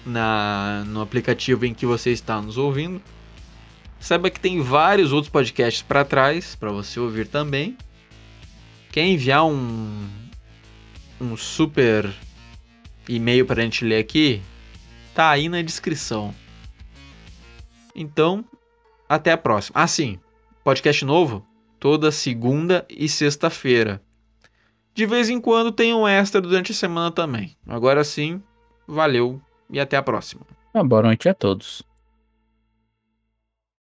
na, 0.04 0.84
no 0.86 1.00
aplicativo 1.00 1.66
em 1.66 1.74
que 1.74 1.84
você 1.84 2.10
está 2.10 2.40
nos 2.40 2.56
ouvindo. 2.56 3.02
Saiba 3.98 4.30
que 4.30 4.38
tem 4.38 4.60
vários 4.60 5.12
outros 5.12 5.32
podcasts 5.32 5.82
para 5.82 6.04
trás 6.04 6.54
para 6.54 6.70
você 6.70 7.00
ouvir 7.00 7.26
também. 7.26 7.76
Quer 8.92 9.04
enviar 9.04 9.44
um, 9.44 10.06
um 11.20 11.36
super 11.36 12.12
e-mail 13.08 13.46
para 13.46 13.60
a 13.60 13.64
gente 13.64 13.84
ler 13.84 13.98
aqui? 13.98 14.42
Tá 15.14 15.30
aí 15.30 15.48
na 15.48 15.62
descrição. 15.62 16.34
Então, 17.94 18.44
até 19.08 19.32
a 19.32 19.38
próxima. 19.38 19.80
Ah, 19.80 19.86
sim, 19.86 20.18
podcast 20.62 21.04
novo 21.04 21.46
toda 21.78 22.10
segunda 22.10 22.86
e 22.88 23.08
sexta-feira. 23.08 24.02
De 24.94 25.06
vez 25.06 25.28
em 25.28 25.40
quando 25.40 25.70
tem 25.70 25.94
um 25.94 26.08
extra 26.08 26.40
durante 26.40 26.72
a 26.72 26.74
semana 26.74 27.10
também. 27.10 27.56
Agora 27.66 28.02
sim, 28.02 28.42
valeu 28.86 29.40
e 29.70 29.78
até 29.78 29.96
a 29.96 30.02
próxima. 30.02 30.42
boa 30.84 31.02
noite 31.02 31.28
a 31.28 31.34
todos. 31.34 31.82